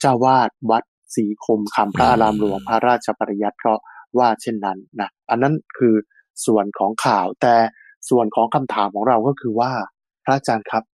[0.00, 0.84] เจ้าวาดวัด
[1.14, 3.78] ศรีคมคำพระอารามหลวงพระราชปริยัติเพราะ
[4.18, 5.94] ว่าเช่นนั้นนะอันนั้นคือ
[6.46, 7.54] ส่วนของข่าวแต่
[8.10, 9.72] ส่วนของคำถามของเราก็คือว่า
[10.24, 10.84] พระอาจารย์ครับ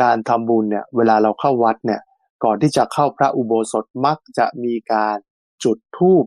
[0.00, 2.00] การทำบุญเนี่ยเวลาเราเข้าวัดเนี่ย
[2.44, 5.16] ก่อนที่จะเข้าพระอุโบสถมักจะมีการ
[5.64, 6.24] จุดธูป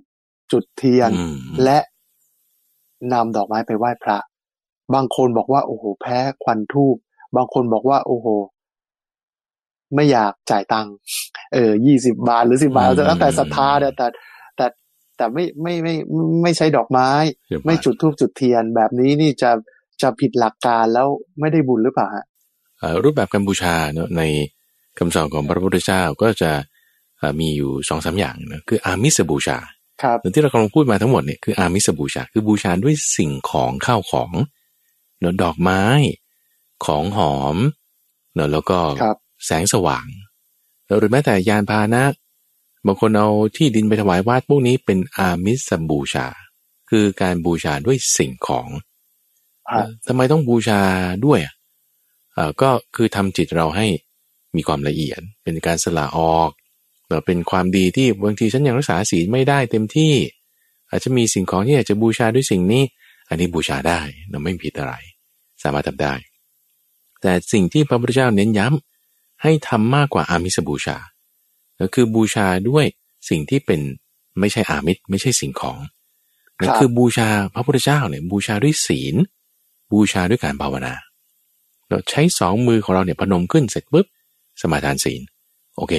[0.52, 1.80] จุดเทียนอืมและ
[3.14, 4.18] นำดอกไม้ไปไหว้พระ
[4.94, 6.96] บางคนบอกว่า โอ้โห แพ้ควันทูบ
[7.36, 8.28] บางคนบอกว่า โอ้โห
[9.96, 10.94] ไม่อยากจ่ายตังค์
[11.54, 14.08] เออยี่สิบาทหรือสิบาทอืมแล้วแต่ศรัทธาเนี่ยแต่
[14.56, 14.68] แต่
[15.18, 17.10] แต่ไม่ไม่ไม่ไม่ไม่ใช้ดอกไม้
[17.48, 19.52] เดี๋ยวไม่จุดธูปจุดเทียนแบบนี้นี่จะ
[20.02, 21.08] จะผิดหลักการแล้ว
[21.40, 22.26] ไม่ได้บุญหรือเปล่าฮะ
[22.80, 24.22] เอ่อรูปแบบการบูชาเนอะใน
[24.98, 26.52] คำสอนของพระพุทธเจ้าก็จะ
[27.18, 29.58] เอ่อมีอยู่สองสามอย่างนะคืออามิสบูชา
[30.04, 34.32] ครับอย่างที่เรากำลังพูดมาทั้งหมดเนี่ยคืออามิสบูชา คือบูชาด้วยสิ่งของข้าวของ
[35.20, 35.82] เนอะดอกไม้
[36.86, 37.58] ของหอม
[38.34, 40.06] เนอะแล้วก็ครับแสงสว่าง
[41.00, 42.04] หรือแม้แต่ยานพาหนะ
[42.86, 46.28] บางคนเอาที่ดินไปถวายวัดพวกนี้เป็นอามิสบูชา
[46.90, 48.68] คือการบูชาด้วยสิ่งของ
[49.72, 50.82] ฮะทำไมต้องบูชา
[51.26, 51.54] ด้วยอะ
[52.34, 53.88] เอ่อก็คือทำจิตเราให้
[54.56, 56.50] มีความละเอียด เป็นการสละออก
[57.08, 60.14] เอ่อเป็นความดีที่บางทีฉันยังรักษาศีลไม่ได้เต็มที่
[60.90, 62.84] อาจจะมีสิ่งของที่อยากจะบูชาด้วยสิ่งนี้
[63.30, 64.00] อันนี้บูชาได้
[64.30, 64.94] เราไม่ผิดอะไร
[65.64, 66.14] สามารถทำได้
[67.22, 70.98] แต่สิ่งที่พระพุทธเจ้าเน้นย้ำให้ทำมากกว่าอามิสบูชา
[71.80, 72.86] ก็คือบูชาด้วย
[73.30, 73.80] สิ่งที่เป็น
[74.40, 75.78] ไม่ใช่อามิสไม่ใช่สิ่งของ
[76.60, 79.16] นั่นคือบูชาพระพุทธเจ้าเนี่ยบูชาด้วยศีล
[79.92, 80.94] บูชาด้วยการภาวนา
[81.88, 84.06] เราใช้สองมือของเราเนี่ยพนมขึ้นเสร็จปุ๊บ
[84.62, 85.22] สมาทานศีล
[85.78, 85.94] โอเค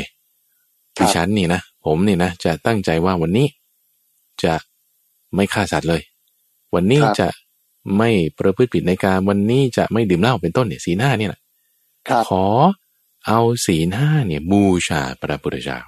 [0.96, 3.46] ครับดิฉันนี่นะผมนี่นะจะตั้งใจว่าวันนี้
[4.42, 4.54] จะ
[5.34, 6.02] ไม่ฆ่าสัตว์เลย
[6.74, 7.28] วันนี้ครับจะ
[7.96, 11.40] ไม่ประพฤติผิดในการวันนี้จะไม่ดื่มเหล้าเป็นต้นเนี่ยศีลห้าเนี่ยนะ
[12.08, 12.44] ครับขอ
[13.26, 15.80] เอาศีลห้าเนี่ยบูชาพระพุทธเจ้า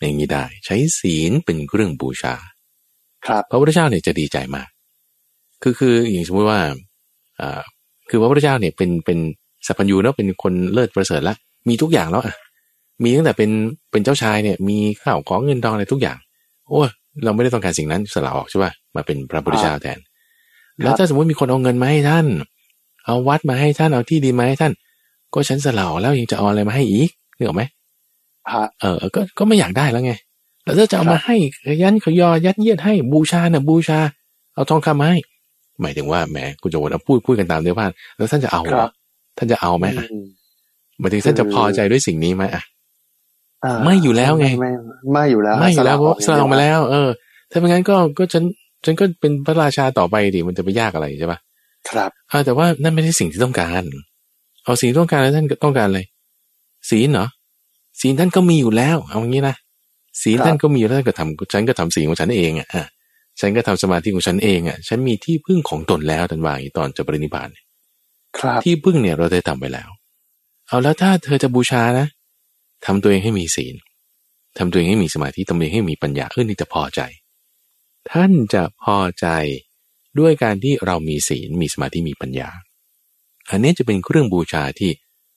[0.00, 2.34] อย่างนี้ได้ใช้ศีลเป็นเครื่องบูชา
[3.26, 4.68] ครับพระพุทธเจ้าเนี่ยจะดีใจมาก
[5.62, 6.60] คือคืออย่างสมมติว่า
[7.40, 7.60] อ่า
[8.08, 9.18] คือพระพุทธเจ้าเนี่ยเป็นเป็น
[9.66, 11.36] สัพพัญญูเนาะเป็นคนเลิศประเสริฐละ
[11.68, 12.34] มีทุกอย่างแล้วอะ
[13.02, 13.50] มีตั้งแต่เป็น
[13.90, 16.18] เป็นเจ้าชายเนี่ยมีข้าวของเงินทองอะไรทุกอย่าง
[16.68, 16.88] โอ้ย
[17.24, 19.98] เราไม่ได้ต้องการสิ่งนั้นสละออกใช่ป่ะมาเป็นพระพุทธเจ้าแทน
[20.82, 22.26] แล้วถ้าสมมติมีคนเอาเงินมาให้ท่าน
[23.04, 24.72] เอาวัดมาให้ท่านเอาที่ดินมาให้ท่าน
[25.34, 27.62] ก็ฉันสละออกแล้วยังจะเอาอะไรมาให้อีกนึกออกไหม
[28.52, 30.12] ฮะเออ ก็ก็ไม่อยากได้แล้วไง
[30.64, 33.98] แล้วถ้าจะเอาครับมาให้ขยันขยอยัดเยียดให้บูชาน่ะบูชา
[34.54, 35.18] เอาทองคำมาให้
[35.80, 38.88] หมายถึงว่าแหมคุณโจวนเอาพูดพูดกันตามเนื้อผ้าแล้วท่านจะเอาเหรอ
[39.38, 40.26] ท่านจะเอาไหมอะอืม
[40.98, 42.62] หมายถึงท่านจะพอใจด้วยสิ่งนี้ไหมอะ
[43.64, 44.70] อ่าไม่อยู่แล้วไงไม่
[45.12, 47.08] ไม่อยู่แล้ว ไม่อยู่แล้วเพราะสละออกมาวแล้ว เออ
[47.50, 48.44] ถ้าเป็นงั้นก็ก็ฉัน
[48.84, 51.38] ฉันก็เป็นพระราชาต่อไปดิมันจะไปยากอะไรใช่ปะ
[51.90, 53.82] ครับอ่าแต่ว่านั่นไม่ใช่สิ่งที่ต้องการ
[54.64, 56.00] เอาสิ่งที่ต้องการแล้วท่านก็ต้องการอะไร
[56.90, 57.26] ศีลเหรอ
[58.00, 59.56] ศีลท่านก็มีอยู่แล้ว เอางี้นะ
[60.22, 62.84] ศีลครับท่านก็มีอยู่แล้วท่านก็ทำฉันก็ทำศีลของฉันเองอะอะ
[63.40, 67.64] ฉันก็ทำสมาธิของฉันเองอะ ฉันมีที่พึ่งของตนแล้วท่านว่าอย่างนี้ตอนจะปรินิพพานเนี่ย
[68.38, 69.88] ครับที่พึ่งเนี่ยเราได้ทำไปแล้ว
[70.68, 72.06] เอาแล้วถ้าเธอจะบูชานะ
[72.86, 73.74] ทำตัวเองให้มีศีล
[74.58, 77.00] ทำตัวเองให้มีสมาธิทำตัวเองให้มีปัญญาขึ้นที่จะพอใจ
[78.12, 79.26] ท่านจะพอใจ
[80.18, 82.48] ด้วยการที่เรามีศีลมีสมาธิมีปัญญา
[83.50, 84.90] อันนี้จะเป็นเครื่องบูชาที่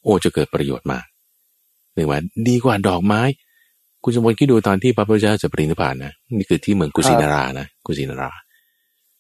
[0.04, 1.06] โอจะเกิดประโยชน์มาก
[1.94, 3.22] หรือว่าดีกว่าดอกไม้
[4.04, 8.32] คุณสมบูรณ์คิดดูตอนที่พระพุทธเจ้าจะปรินิพพานนะนี่คือที่เมืองกุสินารานะกุสินารา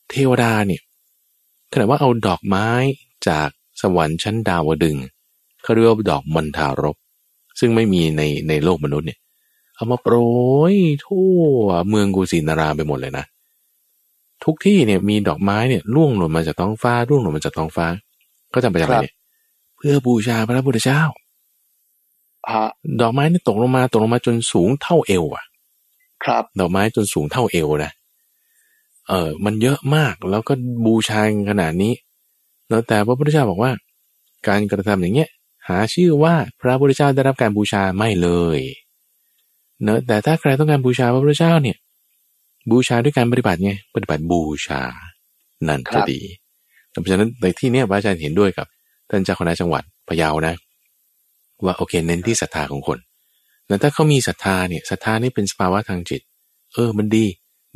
[0.09, 0.81] เทวดาเนี่ย
[1.71, 2.67] ขณะว่าเอาดอกไม้
[3.27, 3.49] จาก
[3.81, 4.97] สวรรค์ชั้นดาวดึง
[5.63, 6.97] เขาเรียกว่าดอกมันทารก
[7.59, 9.19] ซึ่งไม่มีในในโลกมนุษย์เนี่ย
[9.75, 10.15] เอามาโปร
[10.73, 10.75] ย
[11.05, 11.39] ทั่ว
[11.89, 13.25] เมืองกุสินาราไปหมดเลยนะ
[14.43, 17.87] ทุกที่เนี่ยมีดอกไม้เนี่ยร่วงหล่นมาจากท้องฟ้าร่วงหล่นมาจากท้องฟ้า
[18.53, 19.15] ก็ทำไปจากอะไรเนี่ย
[19.77, 21.01] เพื่อบูชาพระพุทธเจ้า
[22.51, 22.65] ฮะ
[23.01, 25.43] ดอกไม้นี่ตกลงมาตกลงมาจนสูงเท่าเอวอะ
[26.23, 27.91] ครับ ดอกไม้จนสูงเท่าเอวนะ
[29.07, 30.53] เออมันเยอะมากแล้วก็
[30.85, 31.93] บูชาขนาดนี้
[32.69, 33.71] แล้วแต่พระพุทธเจ้าบอกว่า
[34.47, 35.29] การกระทำอย่างเงี้ย
[35.67, 38.59] หาชื่อว่าพระพุทธเจ้าได้รับการบูชาไม่เลย
[39.83, 41.77] เนอะแต่ถ้าใครต้องการบูชาพระพุทธเจ้าเนี่ย
[42.71, 44.81] บูชาด้วยการปฏิบัติไงปฏิบัติบูชา
[45.67, 46.21] นั่นครัจะบดี
[46.89, 48.67] เพราะฉะนั้นในที่เนี้ยพระอาจารย์เห็นด้วยกับ
[49.09, 50.55] ท่านเจ้าคณะจังหวัดพะเยานะ
[51.65, 52.97] ว่าโอเคเน้นที่ศรัทธาของคน
[53.67, 56.21] แล้วถ้าเขามีศรัทธาเนี่ยศรัทธานี่เป็นสภาวะทางจิต
[56.73, 57.25] เออมันดี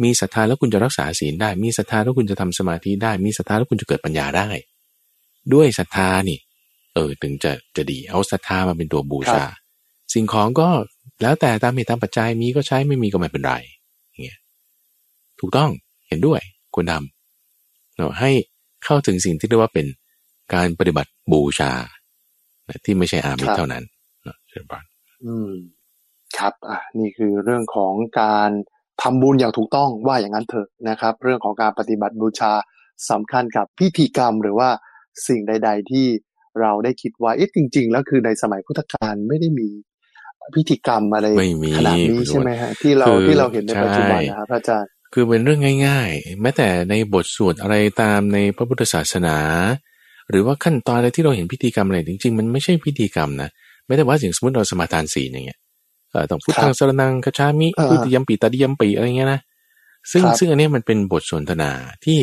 [0.03, 4.49] มีศรัทธาแล้วคุณจะรักษาศีลได้ มีศรัทธาแล้วคุณจะทำสมาธิได้ มีศรัทธาแล้วคุณจะเกิดปัญญาได้
[5.53, 6.37] ด้วยศรัทธานี่
[6.93, 9.43] เออถึงจะจะดีเอาศรัทธามาเป็นตัวบูชา
[10.13, 10.69] สิ่งของก็
[11.21, 13.72] แล้วแต่ตามเหตุตามปัจจัยมีก็ใช้ไม่มีก็ไม่เป็นไรอย่างเงี้ย
[15.39, 15.69] ถูกต้อง
[16.07, 16.41] เห็นด้วย
[16.73, 18.31] ควรทำเนาะให้
[18.85, 19.85] เข้าถึงสิ่งที่เรียกว่าเป็น
[20.53, 21.71] การปฏิบัติบูชา
[22.67, 23.83] นะที่ไม่ใช่อามิสครับเท่านั้น
[24.23, 24.83] เนาะเชิญบาน
[25.25, 25.51] อืม
[26.37, 28.49] ครับอะนี่คือเรื่องของการ
[29.01, 32.53] ทำบุญอย่างถูกต้องว่าอย่างนั้นเถอะนะครับ เรื่องของการปฏิบัติบูชา
[33.11, 34.69] สำคัญกับพิธีกรรมหรือว่า
[35.27, 36.05] สิ่งใด ๆ ที่
[36.61, 39.69] เราได้คิดว่าเอ๊ะจริง ๆ แล้วคือในสมัยพุทธกาลไม่ได้มี
[40.55, 49.37] พิธีกรรมอะไรไม่มีขนาดนี้ใช่ไหมฮะที่เราคือที่เราเห็นในปัจจุบันใช่นะครับพระอาจารย์ คือเป็นเรื่องง่าย ๆ แม้แต่ในบทสวดอะไรตามในพระพุทธศาสนา
[50.29, 53.49] หรือว่าขั้นตอนอะไรที่เราเห็นพิธีกรรมอะไรจริงๆ มันไม่ใช่พิธีกรรมนะ
[53.87, 55.59] ไม่ได้ว่าอย่างสมมติเราสมาทานศีลอย่างเงี้ย
[56.11, 59.39] เออต้องพุทธังสรนังคชามิอ่าพุทธิยมปีตาดิยมปีอะไรเงี้ยนะ
[60.11, 61.71] ซึ่งครับซึ่งอันเนี้ยมันเป็นบทสนทนา
[62.05, 62.19] ที่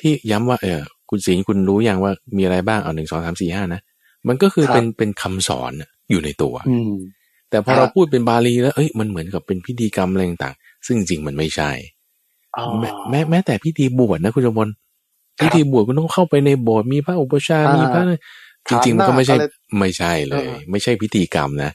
[0.00, 0.80] ที่ย้ำว่าเออ
[1.10, 3.80] คุณศีลคุณรู้อย่างว่ามีอะไรบ้างเอาหนึ่งสองสามสี่ห้านะ
[4.28, 6.92] มันก็คือครับเป็นเป็นคำสอนน่ะอยู่ในตัวอืม
[7.50, 11.93] แต่พอครับเราพูดเป็นบาลีแล้วเอ้ยมันเหมือนกับเป็นพิธีกรรมอะไรต่างๆซึ่งจริงๆมันไม่ใช่อ๋อ
[12.80, 14.68] แม้แม้แม้แต่พิธีบวชนะคุณจมพล
[15.40, 18.02] ครับพิธีบวชคุณต้องเข้าไปในโบสถ์มีพระอุปชฌาย์อ่ามีมีพระ
[18.68, 21.70] จริงๆมันก็ไม่ใช่ฐานหน้าอะไรไม่ใช่เลยเออไม่ใช่พิธีกรรมนะ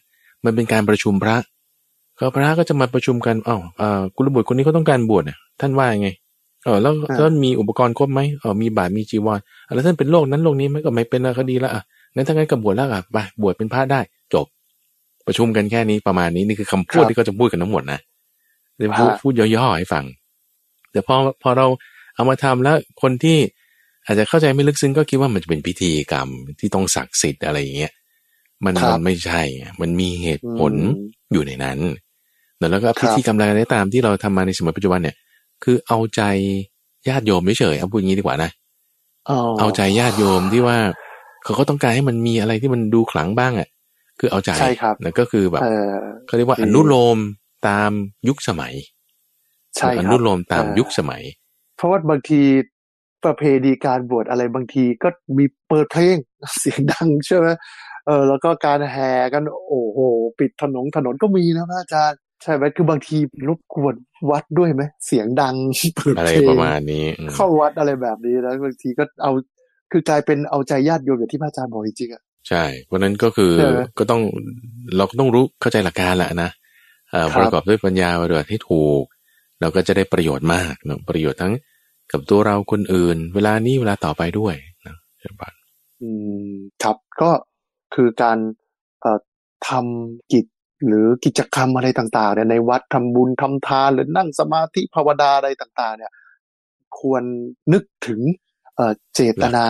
[0.46, 1.38] มันเป็นการประชุมพระ
[2.20, 6.10] ก็พระก็จะมาประชุมกันอ้าวเอ่อกุลบุตรคนนี้เขาต้องการบวชเนี่ยท่านว่ายังไง
[6.66, 6.94] เออแล้ว
[7.26, 11.82] ท่านมีอุปกรณ์ครบไหมเออมีบาตรมีจีวรอะแล้วท่านเป็นโรคนั้นโรคนี้ไหมก็ไม่เป็นแล้วก็ดีแล้วอะ
[12.16, 14.00] งั้นถ้างั้นก็บวชแล้วอะไปบวชเป็นพระได้
[14.34, 14.46] จบ
[15.28, 18.00] ประชุมกันแค่นี้ประมาณนี้นี่คือคำพูดครับที่เขาจะพูดกันทั้งหมดนะ
[18.78, 20.04] เดี๋ยวพูดฮะพูดย่อๆให้ฟัง
[20.92, 21.68] แต่พอพอเรา
[22.16, 23.38] เอามาทำแล้วคนที่
[24.06, 26.28] อาจจะเข้าใจไม่ลึกซึ้งก็คิดว่ามันจะเป็นพิธีกรรม
[26.60, 27.94] ที่ต้องศักดิ์สิทธิ์อะไรอย่างเงี้ย
[28.66, 31.80] มันครับมันไม่ใช่ไงมันมีเหตุผลอืมอยู่ในนั้น
[32.72, 35.16] แล้วก็ครับพิธีกรรมอะไรก็ตามที่เราทำมาในสมัยปัจจุบันเนี่ย
[35.64, 36.22] คือเอาใจ
[37.10, 38.52] ญาติโยมเฉยๆเอาพูดอย่างนี้ดีกว่านะ
[39.30, 40.78] อ๋อเอาใจญาติโยมที่ว่า
[41.44, 43.68] เขาก็ต้องการให้มันมีอะไรที่มันดูขลังบ้างอะ
[44.20, 45.92] คือเอาใจใช่ครับแล้วก็คือแบบเออ
[46.26, 47.18] เขาเรียกว่าดีอนุโลม
[47.68, 47.92] ตาม
[48.28, 48.74] ยุคสมัย
[49.78, 51.24] ใช่คอรับนุโลมตามเออยุคสมัย
[51.78, 52.42] เพราะว่าบางที
[53.26, 56.18] ประเพณีการบวชอะไรบางทีก็มีเปิดเพลง
[56.60, 57.48] เสียงดังใช่ไหม
[58.08, 60.00] เออแล้วก็การแห่กันโอ้โห
[60.40, 63.18] ปิดถนนถนนก็มีนะพระอาจารย์ใช่ไหมคือบางที
[63.48, 63.96] รบกวน
[64.32, 65.56] วัดด้วยไหมเสียงดัง
[65.98, 69.32] เปิดอะไรเพลงประมาณนี้อืมเข้าวัดอะไรแบบนี้แล้วบางทีก็เอา
[69.92, 74.22] คือกลายเป็นเอาใจญาติโยมอย่างที่พระอาจารย์บอกจริงๆอะใช่เพราะฉะนั้นก็คือใช่ไหมก็ต้อง
[74.98, 76.50] เราก็ต้องรู้เข้าใจหลักการแหละนะ
[77.12, 79.04] เอ่อครับประกอบด้วยปัญญาปฏิบัติให้ถูก
[79.60, 81.54] เราก็จะได้ประโยชน์มากเนอะประโยชน์ทั้ง
[82.12, 84.56] กับตัวเราคนอื่น เวลานี้เวลาต่อไปด้วย
[84.86, 85.54] นะเช่นกัน
[86.02, 86.10] อื
[86.50, 86.52] ม
[86.84, 87.32] ครับก็
[87.96, 88.38] คือการ
[89.02, 89.20] เอ่อ
[89.70, 90.46] ทำกิจ
[90.88, 96.12] หรือกิจกรรมอะไรต่างๆเนี่ยในวัดทำบุญทำทานหรือนั่งสมาธิภาวนาอะไรต่าง ๆ เนี่ย
[97.00, 97.24] ควร
[97.74, 98.22] นึกถึง
[98.76, 99.66] เอ่อเจตนา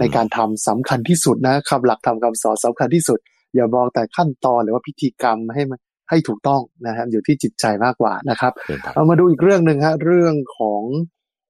[0.00, 3.18] ในการทำสำคัญที่สุดนะคำหลักธรรมคำสอนสำคัญที่สุด
[3.54, 5.78] อย่ามองแต่ขั้นตอนหรือว่าพิธีกรรมให้มัน
[6.10, 10.82] ให้ถูกต้องนะครับอยู่ที่จิตใจมากกว่านะครับเช่นกันเอามาดูอีกเรื่องหนึ่งฮะเรื่องของ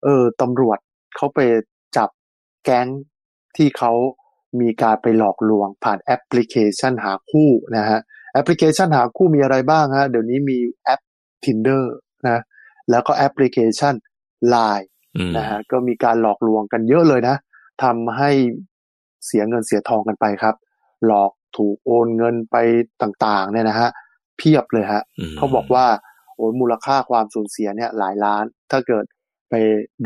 [0.04, 0.78] เออตำรวจ
[1.16, 1.40] เขาไป
[1.96, 2.08] จับ
[2.64, 2.86] แก๊ง
[3.56, 3.92] ที่เขา
[4.60, 7.98] มีการไปหลอกลวงผ่านแอปพลิเคชันหาคู่นะฮะ
[8.32, 11.00] แอปพลิเคชันหาคู่มีอะไรบ้างฮะเดี๋ยวนี้มีแอป
[11.44, 11.82] Tinder
[12.28, 12.42] นะ
[12.90, 13.94] แล้วก็แอปพลิเคชัน
[14.54, 14.86] Line
[15.16, 17.36] อืมนะฮะก็มีการหลอกลวงกันเยอะเลยนะ
[17.82, 18.30] ทำให้
[19.26, 20.54] เสียเงินเสียทองกันไปครับ
[21.06, 22.56] หลอกถูกโอนเงินไป
[23.02, 23.88] ต่างๆเนี่ยนะฮะ
[24.38, 25.86] เพียบเลยฮะมเขาบอกว่า
[26.36, 29.04] โอ้ยมูลค่าความสูญเสียเนี่ยหลายล้าน ถ้าเกิด
[29.50, 29.54] ไป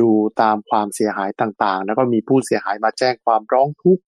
[0.00, 0.10] ดู
[0.42, 4.02] ตามความเสียหายต่างๆ แล้วก็มีผู้เสียหายมาแจ้งความร้องทุกข์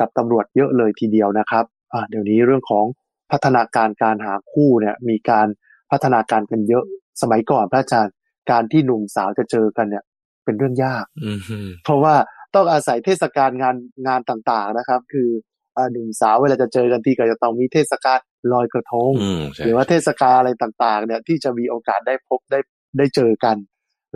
[0.00, 2.84] กับตำรวจเยอะเลยทีเดียวนะครับอ่าเดี๋ยวนี้เรื่องของ
[3.30, 5.46] พัฒนาการการหาคู่เนี่ยมีการ
[5.90, 6.84] พัฒนาการกันเยอะ
[7.22, 8.14] สมัยก่อนพระอาจารย์
[8.50, 10.04] การที่หนุ่มสาวจะเจอกันเนี่ย
[10.44, 12.14] เป็นเรื่องยากอืมฮึเพราะว่า
[12.54, 15.28] ต้องอาศัยเทศกาลงานงานต่างๆนะครับ คือ
[15.76, 18.18] อ่าหนุ่มสาวเวลาจะเจอกันทีก็จะต้องมีเทศกาล
[18.52, 22.60] ลอยกระทงอืมใช่หรือว่าเทศกาลอะไรต่างๆ เนี่ยที่จะมีโอกาสได้พบได้
[22.98, 23.56] ได้เจอกัน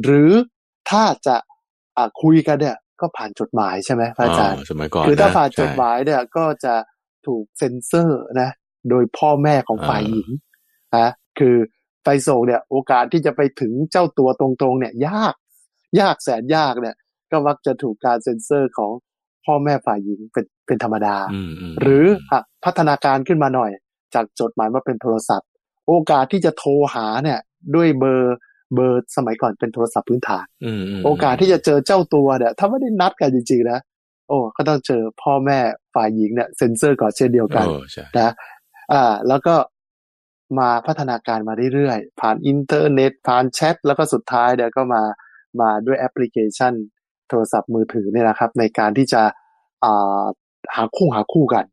[0.03, 0.31] หรือ
[0.91, 1.37] ถ้าจะ
[1.97, 6.75] อ่าคุยกันเนี่ย ก็ผ่านจดหมายใช่ไหมพระอาจารย์สมัยก่อนคือถ้าะผ่านจใช่ดหมายเนี่ย ก็จะ
[7.27, 8.51] ถูกเซ็นเซอร์นะ
[8.91, 10.29] โดยพ่อแม่ของฝ่ายหญิง
[10.99, 11.57] นะคือ
[12.05, 15.35] ไปส่งเนี่ย โอกาสที่จะไปถึงเจ้าตัวตรงๆ เนี่ย ยาก
[16.01, 16.97] ยากแสนยากเนี่ย
[17.31, 18.93] ก็มักจะถูกการเซ็นเซอร์ของ
[19.47, 23.71] พ่อแม่ฝ่ายหญิงเป็นเป็นธรรมดาอืมมหรืออะพัฒนาการขึ้นมาหน่อย
[24.15, 25.49] จากจดหมายมาเป็นโทรศัพท์
[25.89, 27.39] โอกาสที่จะโทรหาเนี่ย
[27.75, 28.37] ด้วยเบอร์
[28.75, 33.81] เบอร์สมัยก่อนเป็นโทรศัพท์พื้นฐานอืมมโอกาสที่จะเจอเจ้าตัวเนี่ยถ้าไม่ได้นัดกันจริงๆนะ
[34.29, 35.59] โอ้ก็ต้องเจอพ่อแม่
[35.95, 38.33] ฝ่ายหญิงเนี่ยเซ็นเซอร์ก่อนเช่นเดียวกันเออใช่นะ
[38.93, 39.55] อ่า แล้วก็
[40.59, 45.03] มาพัฒนาการมาเรื่อยๆ ผ่านอินเทอร์เน็ต ผ่านแชท แล้วก็สุดท้ายเนี่ยก็มา
[45.61, 46.73] มาด้วยแอปพลิเคชัน
[47.29, 49.23] โทรศัพท์มือถือเนี่ยนะครับ ในการที่จะ
[49.85, 50.25] อ่า
[50.75, 51.72] หาคู่หาคู่กันนะ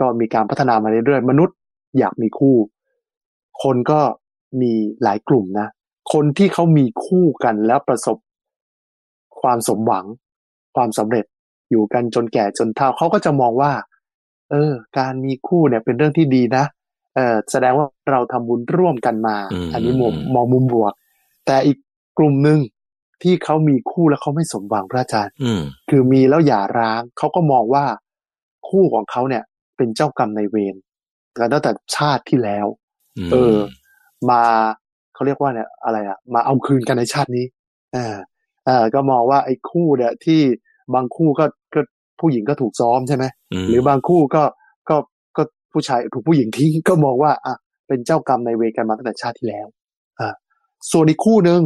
[0.00, 1.56] ก็มีการพัฒนามาเรื่อยๆมนุษย์
[1.98, 2.56] อยากมีคู่
[3.62, 4.00] คนก็
[4.60, 4.72] มี
[5.02, 5.68] หลายกลุ่มนะ
[6.12, 8.16] คนที่เขามีคู่กันแล้วประสบ
[9.40, 10.04] ความสมหวัง
[10.76, 11.24] ความสำเร็จ
[11.70, 13.72] อยู่กันจนแก่จนเฒ่าเขาก็จะมองว่า
[14.50, 16.64] เออ การมีคู่เนี่ยเป็นเรื่องที่ดีนะ
[17.16, 20.92] เออแสดงว่าเราทำบุญร่วมกันมาอืมอันนี้มุมมองมุมบวก
[21.46, 21.78] แต่อีก
[22.18, 22.58] กลุ่มหนึ่ง
[23.22, 27.84] ที่เขามีคู่แล้วเขาไม่สมหวังพระอาจารย์อืมคือมีแล้วหย่าร้างเขาก็มองว่า
[28.68, 29.44] คู่ของเขาเนี่ย
[29.76, 30.74] เป็นเจ้ากรรมในายเวร
[31.36, 32.66] กันตั้งแต่ชาติที่แล้ว
[33.26, 33.56] มเออ
[34.30, 34.42] มา
[35.14, 37.44] เขาเรียกว่าเนี่ยอะไรอะมาเอาคืนกันในชาตินี้
[37.96, 38.16] อ่า
[38.68, 40.40] อ่าก็มองว่าไอ้คู่เนี่ยที่
[40.94, 41.44] บางคู่ก็
[41.74, 41.80] ก็
[42.20, 43.24] ผู้หญิงก็ถูกซ้อมใช่ไหม
[43.64, 44.42] มหรือบางคู่ก็
[44.88, 44.96] ก็
[45.36, 47.54] ก็ผู้ชายถูกผู้หญิงทิ้งก็มองว่าอะ
[47.88, 49.66] เป็นเจ้ากรรมในายเวรกันมาตั้งแต่ชาติที่แล้ว
[50.20, 50.34] อ่า
[50.92, 51.60] ส่วนอีกคู่หนึ่ง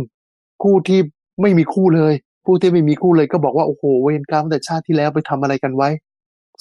[0.62, 1.00] คู่ที่
[1.40, 5.88] ไม่มีคู่เลย ผู้ที่ไม่มีคู่เลยก็บอกว่าโอ้โหเวรกรรมตั้งแต่ชาติที่แล้วไปทำอะไรกันไว้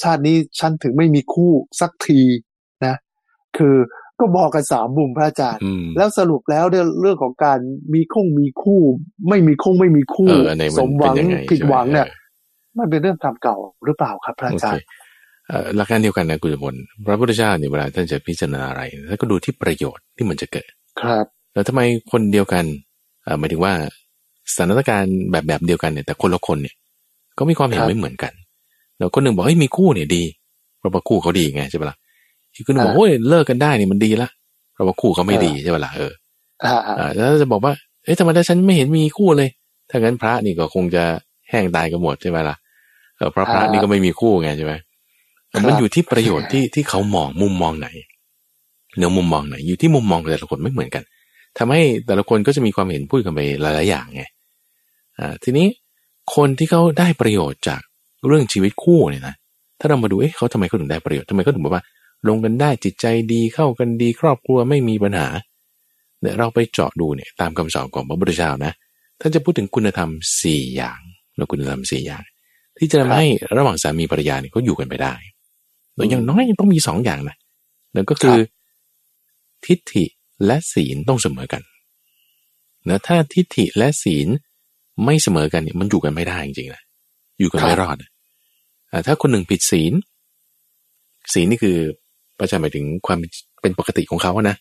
[0.02, 2.22] ชาตินี้ฉันถึงไม่มีคู่สักที
[2.86, 2.96] นะ
[3.58, 3.76] คือ
[4.20, 7.60] ก็บอกกันสามมุมพระอาจารย์อืมแล้วสรุปแล้วเนี่ยเรื่องของการ
[7.94, 8.82] มีคงมีคู่
[9.30, 12.08] ไม่มีคงไม่มีคู่เอออันไหนมันสมหวังเป็นยังไงผิดหวังใช่ไหมเนี่ย
[12.78, 14.86] มันเป็นเรื่องกรรมเก่าหรือเปล่าครับพระโออาเคจารย์
[15.48, 20.70] เอ่อหลักการเดียวกันนะคุณสมบัติพระพุทธเจ้าเนี่ยเวลาท่านจะพิจารณาอะไรท่านก็ดูที่ประโยชน์ที่มันจะเกิด
[21.02, 21.82] ครับ แล้วทำไม
[22.12, 22.66] คนเดียวกัน
[23.24, 23.74] เอ่อหมายถึงว่า
[24.54, 26.76] สถานการณ์แบบแบบเดียวกันเนี่ยแต่คนละคนเนี่ย
[27.38, 28.34] ก็มีความเห็นครับไม่เหมือนกัน
[28.98, 30.24] แล้วคนหนึ่งบอกเฮ้ยมีคู่เนี่ยดี
[30.78, 31.98] เพราะว่าคู่เขาดีไงใช่ปะล่ะ
[32.54, 34.30] อีกคนหนึ่งบอกอ่าโอ้ยเลิกกันได้เนี่ยมันดีละ
[34.74, 36.12] เพราะว่าคู่เขาไม่เออดีใช่ปะล่ะเออ
[36.66, 37.74] อ่าอ่าอ่าแล้วจะบอกว่า
[38.04, 39.50] เอ๊ะทำไมถ้าฉันไม่เห็นมีคู่เลย
[39.90, 41.04] ถ้างั้นพระนี่ก็คงจะ
[41.50, 42.56] แห้งตายกันหมดใช่ไหมล่ะ
[43.18, 44.74] เออเพราะพระนี่ก็ไม่มีคู่ไงใช่ไหม
[45.50, 47.88] แต่มันอยู่ที่ประโยชน์ที่ที่เขามองมุมมองไหน
[48.98, 51.04] เนื้อมุมมองไหนอยู่ที่มุมมองของแต่ละคนไม่เหมือนกัน
[51.58, 54.24] ทำให้แต่ละคนก็จะมีความเห็นพูดกันไปหลายๆอย่างไง
[55.20, 55.68] อ่าทีนี้
[56.36, 57.82] คนที่เขาได้ประโยชน์จาก
[58.28, 59.36] เรื่องชีวิตคู่เนี่ยนะ
[59.80, 61.84] ถ้าเรามาดูเอ๊ะเขาทำไมเขาถึงได้ประโยชน์ทำไมเขาถึงบอกว่า
[62.28, 65.28] ลงกันได้จิตใจดีเข้ากันดีครอบครัวไม่มีปัญหา
[66.22, 68.72] เนี่ยเราไปเจาะดูเนี่ยตามคำสอนของพระพุทธเจ้านะ
[69.20, 70.10] ท่านจะพูดถึงคุณธรรม
[70.42, 71.00] สี่อย่าง
[71.36, 72.24] แล้วคุณธรรมสี่อย่าง
[72.78, 75.14] ที่จะทำให้ระหว่างสามีภรรยาเนี่ยเขาอยู่กันไปได้
[75.96, 77.36] โดยอย่างน้อยต้องมีสองอย่างนะ
[77.96, 78.38] นั่นก็คือ
[79.66, 80.06] ทิฏฐิ
[80.46, 81.62] และศีลต้องเสมอกัน
[82.90, 84.28] นะถ้าทิฏฐิและศีล
[85.06, 86.82] ไม่เสมอกันเนี่ยมันอยู่กันไม่ได้จริงๆนะ
[87.40, 88.10] อยู่กันไม่รอดอะ
[88.92, 89.94] อ่าถ้าคนหนึ่งผิดศีล
[91.34, 91.78] ศีลนี่คือ
[92.40, 93.18] ประจาหมายถึงความ
[93.62, 94.58] เป็นปกติของเขาอะนะ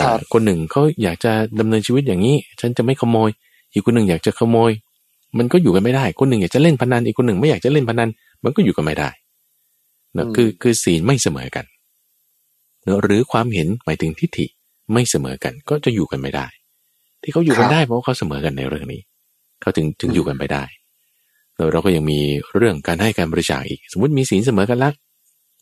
[0.00, 3.30] ครับอ่าคนหนึ่งเขาอยากจะดำเนินชีวิตอย่างนี้ ฉันจะไม่ขโมย
[3.72, 4.70] อีกคนหนึ่งอยากจะขโมย
[5.38, 8.08] มันก็อยู่กันไม่ได้ คนหนึ่งอยากจะเล่นพนัน อีกคนหนึ่งไม่อยากจะเล่นพนัน
[8.44, 9.10] มันก็อยู่กันไม่ได้
[10.14, 11.64] เนอะอืมคือคือศีลไม่เสมอกัน
[12.84, 14.46] เนอะหรือความเห็นหมายถึงทิฏฐิ
[14.92, 16.46] ไม่เสมอกัน ก็จะอยู่กันไม่ได้
[17.22, 19.00] ที่เขาอยู่กันได้เพราะว่าเขาเสมอกันในเรื่องนี้
[19.60, 20.62] เขาถึงถึงอยู่กันไปได้
[21.56, 22.20] แล้วเราก็ยังมี
[22.56, 24.90] เรื่องการให้การบริจาคอีก สมมติมีศีลเสมอกันละ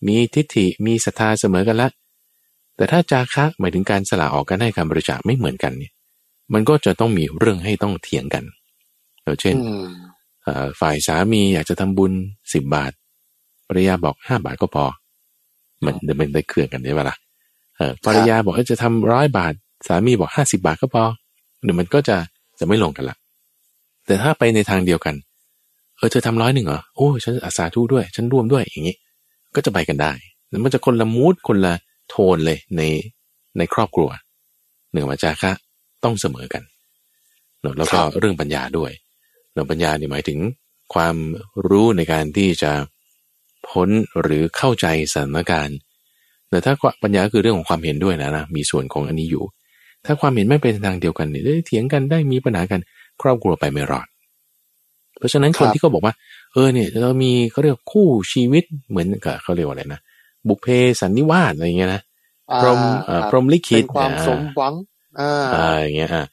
[0.07, 1.89] มีทิฏฐิมีศรัทธาเสมอกันละ
[2.77, 5.93] แต่ถ้าจาคะหมายถึงการสละออกการให้การบริจาคไม่เหมือนกันเนี่ย
[6.53, 8.45] มันก็จะต้องมีเรื่องให้ต้องเถียงกัน
[9.23, 9.87] เราเช่นอืม
[10.45, 12.13] เอ่อฝ่ายสามีอยากจะทำบุญ
[12.53, 12.93] สิบบาท
[13.69, 14.85] ภรรยาบอกห้าบาทก็พอ
[15.85, 17.17] มันเดี๋ยวมันได้เครื่องกันใช่ไหมล่ะ
[17.77, 19.53] เออภรรยาบอกว่าจะทำร้อยบาท
[19.89, 21.05] สามีบอกห้าสิบาทก็พอ
[21.65, 22.17] เดี๋ยวมันก็จะ
[22.59, 23.17] จะไม่ลงกันละ
[24.07, 28.97] แต่ถ้าไปในทางเดียวกันเออเธอทำร้อยหนึ่งเหรอโอ้ฉันอาสาธุด้วย ฉันร่วมด้วยอย่างนี้
[29.55, 30.13] ก็จะไปกันได้
[30.49, 31.75] แล้วมันจะคนละมูดคนละ
[32.11, 32.83] โทนเลยใน
[33.59, 34.11] ในครอบครัว
[34.93, 35.53] หนึ่งมาจาคะ
[36.05, 36.63] ต้องเสมอกัน
[37.61, 38.91] เนอะแล้วก็เรื่องปัญญาด้วย
[39.53, 40.39] เรื่องปัญญาเนี่ยหมายถึง
[40.95, 41.17] ความ
[41.69, 42.73] รู้ในการที่จะ
[43.69, 43.89] พ้น
[44.23, 45.77] หรือเข้าใจสถานการณ์
[46.49, 49.45] แต่ถ้าปัญญาคือเรื่องของความเห็นด้วยนะนะมีส่วนของอันนี้อยู่
[50.05, 52.81] ถ้าความเห็นไม่เป็นทางเดียวกันเนี่ยได้เถียงกันได้มีปัญหากัน
[53.23, 54.07] ครอบครัวไปไม่รอด
[55.23, 56.15] เพราะฉะนั้นคครับนที่เขาบอกว่า
[56.53, 60.01] เออเนี่ยเรามีเขาเรียกคู่ชีวิตเหมือนกับเขาเรียกว่าอะไรนะ
[60.49, 60.67] บุพเพ
[61.01, 62.03] สันนิวาสอะไรอย่างเงี้ยนะ
[62.53, 64.75] อ่าพรหมเอ่อครับพรหมลิขิเป็ตนความอ่สมหวัง
[65.21, 66.25] อ่าอ่าอย่างเงี้ยอะ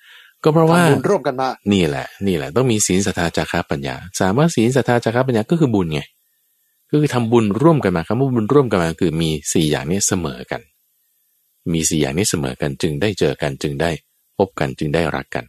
[0.44, 6.02] ก็เพราะว่าทำบุญร่วมกันมานี่แหละ นี่แหละ ต้องมีศีลศรัทธาจาระปัญญา สามารถศีลศรัทธาจาระปัญญาก็คือบุญไง
[6.92, 10.62] ก็คือทำบุญร่วมกันมาคำว่าบุญร่วมกันมาคือมีสี่อย่างนี้เสมอกัน
[11.74, 13.92] มีสี่อย่างนี้เสมอกันจึงได้เจอกันจึงได้
[14.38, 15.46] พบกันจึงได้รักกัน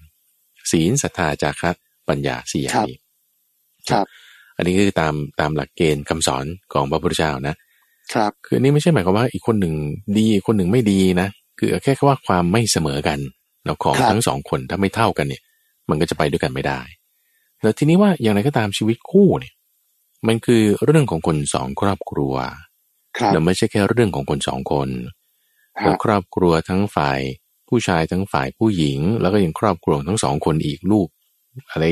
[0.71, 1.71] ศีลศรัทธาจาระ
[2.09, 2.97] ปัญญาสี่อย่างนี้
[3.93, 4.07] ครับ
[4.57, 7.55] อันนี้คือตามตามหลักเกณฑ์คำสอนของพระพุทธเจ้านะ
[8.15, 9.75] ครับ คืออันนี้ไม่ใช่หมายความว่าอีกคนหนึ่ง
[10.17, 11.29] ดีอีกคนหนึ่งไม่ดีนะ
[11.59, 13.19] คือแค่ว่าความไม่เสมอกัน
[13.65, 15.43] เราของครับทั้งสองคนถ้าไม่เท่ากันเนี่ย
[15.91, 16.81] มันก็จะไปด้วยกันไม่ได้
[17.63, 19.55] แล้วทีนี้ว่าอย่างไรก็ตามชีวิตคู่เนี่ย
[20.27, 22.35] มันคือเรื่องของคนสองครอบครัว
[23.19, 24.89] ครับแล้วไม่ใช่แค่เรื่องของคนสองคน
[25.79, 27.21] ครัแล้วบครอบครัวทั้งฝ่าย
[27.69, 31.09] ผู้ชายทั้งฝ่ายผู้หญิง แล้วก็ยังครอบครัวทั้งสองคนอีกลูก
[31.71, 31.85] อะไร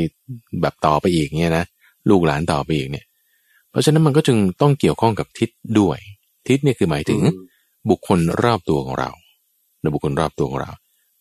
[0.61, 1.65] แบบต่อไปอีกเนี่ยนะ
[2.11, 3.07] ลูกหลานต่อไปอีกเนี่ย
[3.71, 5.99] เพราะฉะนั้นมันก็จึงต้องเกี่ยวข้องกับทิศด้วย
[6.49, 7.47] ทิศเนี่ยคือหมายถึงอืม
[7.91, 9.11] บุคคลรอบตัวของเรา
[9.81, 10.73] ในบุคคลรอบตัวของเรา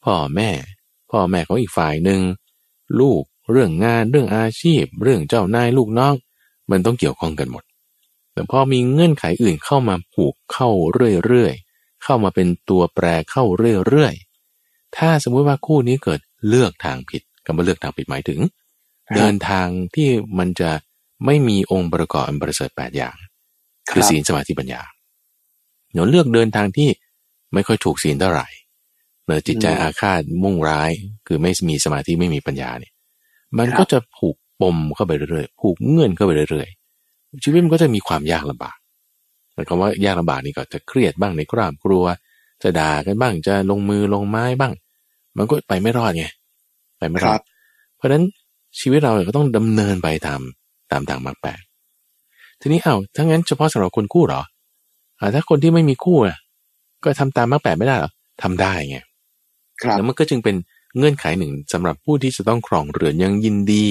[0.03, 0.49] พ่อแม่
[1.11, 2.21] พ่อแม่ของอีกฝ่ายหนึ่ง
[2.99, 6.13] ลูกเรื่องงานเรื่องอาชีพ เรื่องเจ้านายลูกน้อง
[6.71, 7.63] มันต้องเกี่ยวข้องกันหมด
[8.33, 10.69] แต่พอมีเงื่อนไขอื่นเข้ามาผูกเข้า
[11.25, 13.43] เรื่อยๆเข้ามาเป็นตัวแปรเข้า
[13.87, 18.39] เรื่อยๆถ้าสมมุติว่าคู่นี้เกิดเลือกทางผิดคำว่าเลือกทางผิดหมายถึง
[19.15, 20.71] เดินทางที่มันจะ
[21.25, 23.15] ไม่มีองค์ประกอบอันประเสริฐแปดอย่าง
[23.91, 24.81] คือศีลสมาธิปัญญา
[25.93, 26.89] หนูเลือกเดินทางที่
[27.53, 28.47] ไม่ค่อยถูกศีลเท่าไหร่
[29.25, 30.91] เนื้อจิตใจอาฆาตมุ่งร้าย
[31.27, 32.93] คือไม่มีสมาธิไม่มีปัญญาเนี่ย
[33.57, 38.77] มันก็จะผูกปมเข้าไปเรื่อยๆผูกเงื่อนเข้าไปเรื่อยๆชีวิตมันก็จะมีความยากลำบาก
[39.53, 42.03] หมายความว่ายากลำบากนี่ก็จะเครียดบ้างในครอบครัว
[42.63, 44.73] จะด่ากันบ้างจะลงมือลงไม้บ้าง
[45.37, 46.25] มันก็ไปไม่รอดไง
[46.97, 47.39] ไปไม่รอด
[47.95, 48.23] เพราะฉะนั้น
[48.79, 50.41] ชีวิตเราก็ต้องดำเนินไปตาม
[50.91, 51.61] ตามทางมรรคแปด
[52.61, 54.41] ทีนี้เอา้าถ้างั้นเฉพาะสำหรับคนคู่หรอ
[55.19, 56.37] อ่าถ้าคนที่ไม่มีคู่อะ
[57.03, 58.11] ก็ทำตามมรรคแปดไม่ได้หรอ
[58.41, 58.97] ทำได้ไง
[59.97, 60.55] แล้วมันก็จึงเป็น
[60.97, 63.85] เงื่อนไขหนึ่งสำหรับผู้ที่จะต้องครองเรือนยังยินดี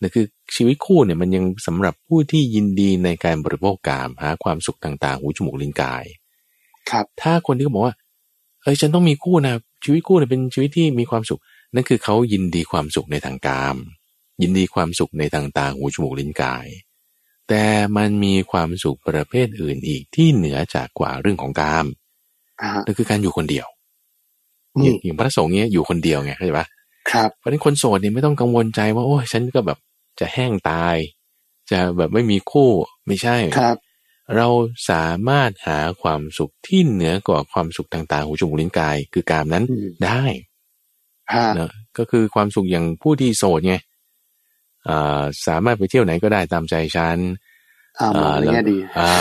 [0.00, 0.24] นั่นคือ
[0.56, 6.04] ชีวิตคู่เนี่ยมันยังสำหรับผู้ที่ยินดีในการบริโภคกามหาความสุขต่างๆ หูจมูกลิ้นกาย
[6.90, 7.94] ครับ ถ้าคนที่เขาบอกว่า
[8.62, 9.54] เอ้ยฉันต้องมีคู่นะ
[9.84, 11.40] ชีวิตคู่เนี่ยเป็นชีวิตที่มีความสุข
[11.74, 13.76] นั่นคือเขายินดีความสุขในทางกาม
[14.42, 16.66] ยินดีความสุขในทางตาหูจมูกลิ้นกาย
[17.48, 17.64] แต่
[17.96, 21.86] มันมีความสุขประเภทอื่นอีกที่เหนือจากกว่าเรื่องของกาม
[22.86, 23.66] นั่นคือการอยู่คนเดียว
[25.02, 26.66] อย่างพระสงฆ์เนี้ยอยู่คนเดียวไงเข้าใจปะ
[27.10, 29.78] ครับเพราะนั้นคนโสดเนี่ยไม่ต้องกังวลใจว่าโอ้ยฉันก็แบบ
[30.20, 30.96] จะแห้งตาย
[31.70, 32.70] จะแบบไม่มีคู่
[33.06, 33.76] ไม่ใช่ครับ
[34.36, 34.48] เรา
[34.90, 39.64] สามารถหาความสุขที่เหนือกว่าความสุขต่างๆหูจมูกลิ้นกาย คือกามนั้น
[40.04, 40.22] ได้
[41.56, 43.76] เนอะก็คือความสุขอย่างผู้ที่โสดไง
[45.46, 47.18] สามารถไปเที่ยวไหนก็ได้ตามใจฉัน
[48.00, 49.14] อ่าแล้วดีอ่า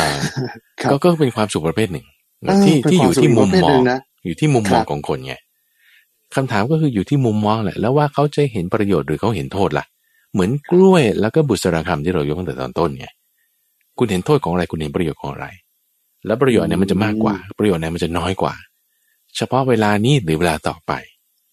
[0.91, 2.05] ก็ก็เป็นความสุขประเภทหนึ่ง
[2.65, 3.79] ที่ที่อยู่ที่มุมมอง
[4.25, 5.35] อยู่ที่มุมมองของคนไง
[6.35, 9.85] คำถามก็คืออยู่ที่มุมมองแหละ แล้วว่าเขาจะเห็นประโยชน์หรือเขาเห็นโทษล่ะ
[10.33, 13.07] เหมือนกล้วยแล้วก็บุษราคำที่เรายกตั้งแต่ตอนต้นไง
[13.97, 15.47] คุณเห็นโทษของอะไรคุณเห็นประโยชน์ของอะไร
[16.25, 18.53] แล้วประโยชน์เนี่ยมันจะมากกว่า ประโยชน์เนี่ยมันจะน้อยกว่า
[19.37, 20.91] เฉพาะเวลานี้หรือเวลาต่อไป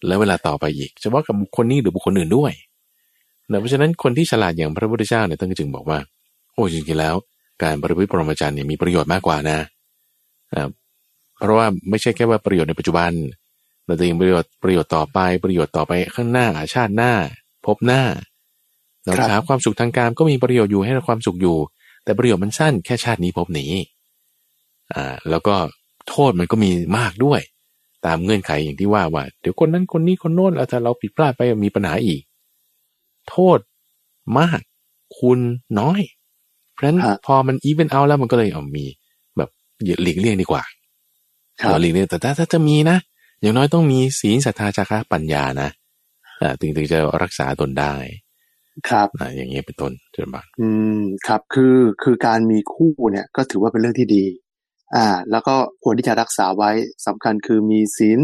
[0.06, 2.52] แล้วเวลาต่อไปอีก เฉพาะกับบุคคลนี้หรือบุคคลอื่นด้วย
[3.48, 5.98] เพราะฉะนั้นคนที่ฉลาดอย่างพระพุทธเจ้าเนี่ยต้องจึงบอกว่า
[6.52, 7.14] โอ้จริงๆแล้ว
[7.62, 9.58] การบริพฤติปรมจารย์เนี่ยมีประโยชน์มากกว่านะ
[11.38, 13.10] เพราะว่าไม่ใช่แค่ว่าประโยชน์ในปัจจุบัน
[13.86, 17.12] เราจะยังประโยชน์ประโยชน์ต่อไปประโยชน์ต่อไปข้างหน้าชาติหน้า
[17.66, 18.02] พบหน้า
[19.04, 21.56] เราหาความสุขทางการก็มีประโยชน์อยู่ให้เราความสุขอยู่
[22.04, 23.72] แต่ประโยชน์มันสั้นแค่ชาตินี้พบนี้
[24.94, 25.54] อ่าแล้วก็
[26.08, 27.40] โทษมันก็มีมากด้วย
[28.06, 32.20] ตามเงื่อนไขอย่างที่ว่าว่า เดี๋ยวคนนั้นคนนี้คนโน้นแล้วถ้าเราผิดพลาดไปมีปัญหาอีก
[33.30, 33.58] โทษ
[34.38, 34.60] มาก
[35.18, 35.38] คุณ
[35.80, 36.00] น้อย
[36.72, 38.84] เพราะฉะนั้นพอมันอีเวนเอาแล้วมันก็เลยเอามี
[39.36, 39.50] แบบ
[40.02, 40.62] หลีกเลี่ยงดีกว่า
[41.56, 42.98] เราหลีกเลี่ยงแต่ถ้าถ้าจะมีนะ
[43.40, 45.68] อย่างน้อยต้องมีศีลศรัทธาจาระปัญญานะ
[46.40, 47.94] อ่าถึงถึงจะรักษาตนได้
[48.88, 50.68] ครับอ่าอย่างเงี้ยเป็นต้นเจริญบานอื
[50.98, 54.24] มครับ คือคือการมีคู่เนี่ยก็ถือว่าเป็นเรื่องที่ดี
[54.94, 56.70] อ่า แล้วก็ควรที่จะรักษาไว้
[57.06, 58.18] สำคัญคือมีศีล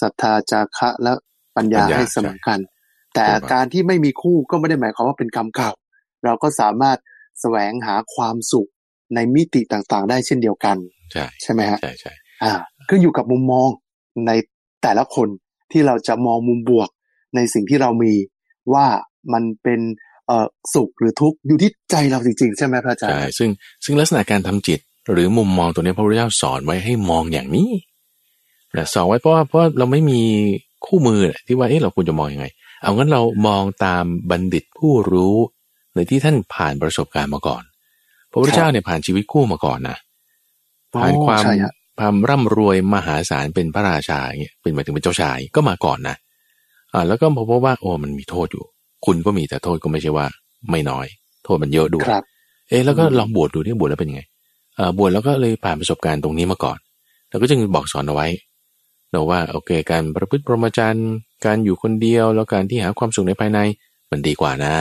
[0.00, 1.12] ศรัทธาจาระและ
[1.56, 2.58] ปัญญาให้เสมอกัน
[3.14, 5.70] แต่การที่ไม่มีคู่ก็ไม่ได้หมายความว่าเป็นกรรมเก่า
[6.24, 6.98] เราก็สามารถ
[7.40, 8.68] แสวงหาความสุข
[9.14, 10.76] ในมิติต่างๆ ได้เช่นเดียวกัน
[11.12, 12.52] ใช่ใช่ไหมฮะใช่ใช่อ่า
[12.90, 13.68] ก็อยู่กับมุมมอง
[14.26, 14.30] ใน
[14.82, 15.28] แต่ละคน
[15.72, 16.88] ที่เราจะมองมุมบวก
[17.36, 18.12] ในสิ่งที่เรามี
[18.74, 18.86] ว่า
[19.32, 19.80] มันเป็น
[20.26, 23.50] เอ่อสุขหรือทุกข์อยู่ที่ใจเราจริงๆ ใช่ไหมพระอาจารย์ใช่ซึ่ง
[23.84, 24.80] ซึ่งลักษณะการทำจิต
[25.12, 27.70] หรือมุมมองตัวนี้พระพุทธเจ้าสอนไว้ให้มองอย่างนี้
[28.76, 30.20] นะสอนไว้เพราะว่าเพราะเราไม่มี
[30.86, 32.46] คู่มือที่ว่าเอ๊ะเราควรจะมองอยังไง
[32.82, 35.36] เอางั้นเรามองตามบัณฑิตผู้รู้
[35.94, 37.62] ในที่ท่านผ่านประสบการณ์มาก่อน
[38.30, 39.96] พระพุทธเจ้าเนี่ยผ่านชีวิตคู่มาก่อนนะ
[40.94, 41.42] ผ่านความ
[41.98, 46.16] ความร่ำรวยมหาศาลเป็นพระราชาเงี้ยเป็นหมายถึงเป็นเจ้าชายก็มาก่อนนะ
[46.92, 48.64] อ่าแล้วก็พบว่าโอ้มันมีโทษอยู่
[49.06, 50.26] คุณก็มีแต่โทษก็ไม่ใช่ว่า
[50.70, 51.06] ไม่น้อย
[51.44, 52.06] โทษมันเยอะด้วย
[52.68, 54.22] เอ๊แล้วก็ลองบวชดูที่บวชแล้วเป็นยังไง
[54.78, 56.78] อ่าบวชแล้วก็เลยผ่านประสบการณ์ตรงนี้มาก่อน
[57.28, 58.26] แล้วก็จึงบอกสอนเอาไว้
[59.10, 61.10] เราว่าโอเค การประพฤติพรหมจรรย์
[61.46, 63.58] การอยู่คนเดียวแล้วการที่หาความสุขในภายใน
[64.10, 64.74] มันดีกว่านะ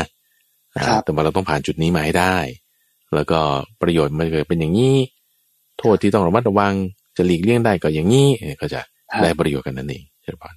[1.04, 2.36] แต่ว่าเราต้องผ่านจุดนี้มาให้ได้
[3.16, 3.40] แล้วก็
[3.82, 4.96] ประโยชน์มันเกิดเป็นอย่างนี้
[5.80, 6.74] โทษที่ต้องระมัดระวัง
[7.18, 8.28] จะหลีกเลี่ยงได้ก็อย่างนี้
[8.62, 8.82] ก็จะ
[9.24, 10.56] ได้ประโยชน์กันนั่นเองเช่นกัน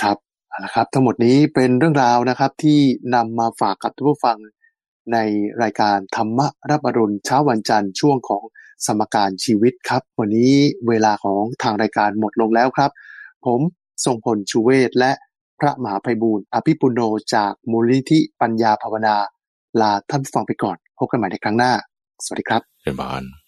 [0.00, 0.16] ครับ
[0.64, 2.78] นะครับ ทั้งหมดนี้เป็นเรื่องราวนะครับที่
[3.14, 4.38] นำมาฝากกับทุกผู้ฟัง
[5.12, 5.18] ใน
[5.62, 6.40] รายการธรรม
[6.70, 8.42] รับอรุณเช้าวันจันทร์ช่วงของ
[8.86, 10.52] สมการชีวิตครับ วันนี้
[10.88, 12.90] เวลาของทางรายการหมดลงแล้วครับ
[13.46, 13.60] ผม
[14.04, 15.12] ทรงพลชูเวศและ
[15.60, 17.00] พระมหาภัยบูรณ์อภิปุโน
[17.34, 19.16] จากมูลนิธิปัญญาภาวนา
[19.80, 21.72] ลาท่านฟังไปก่อน พบกันใหม่ในครั้งหน้า
[22.24, 23.47] สวัสดีครับเป็นบาน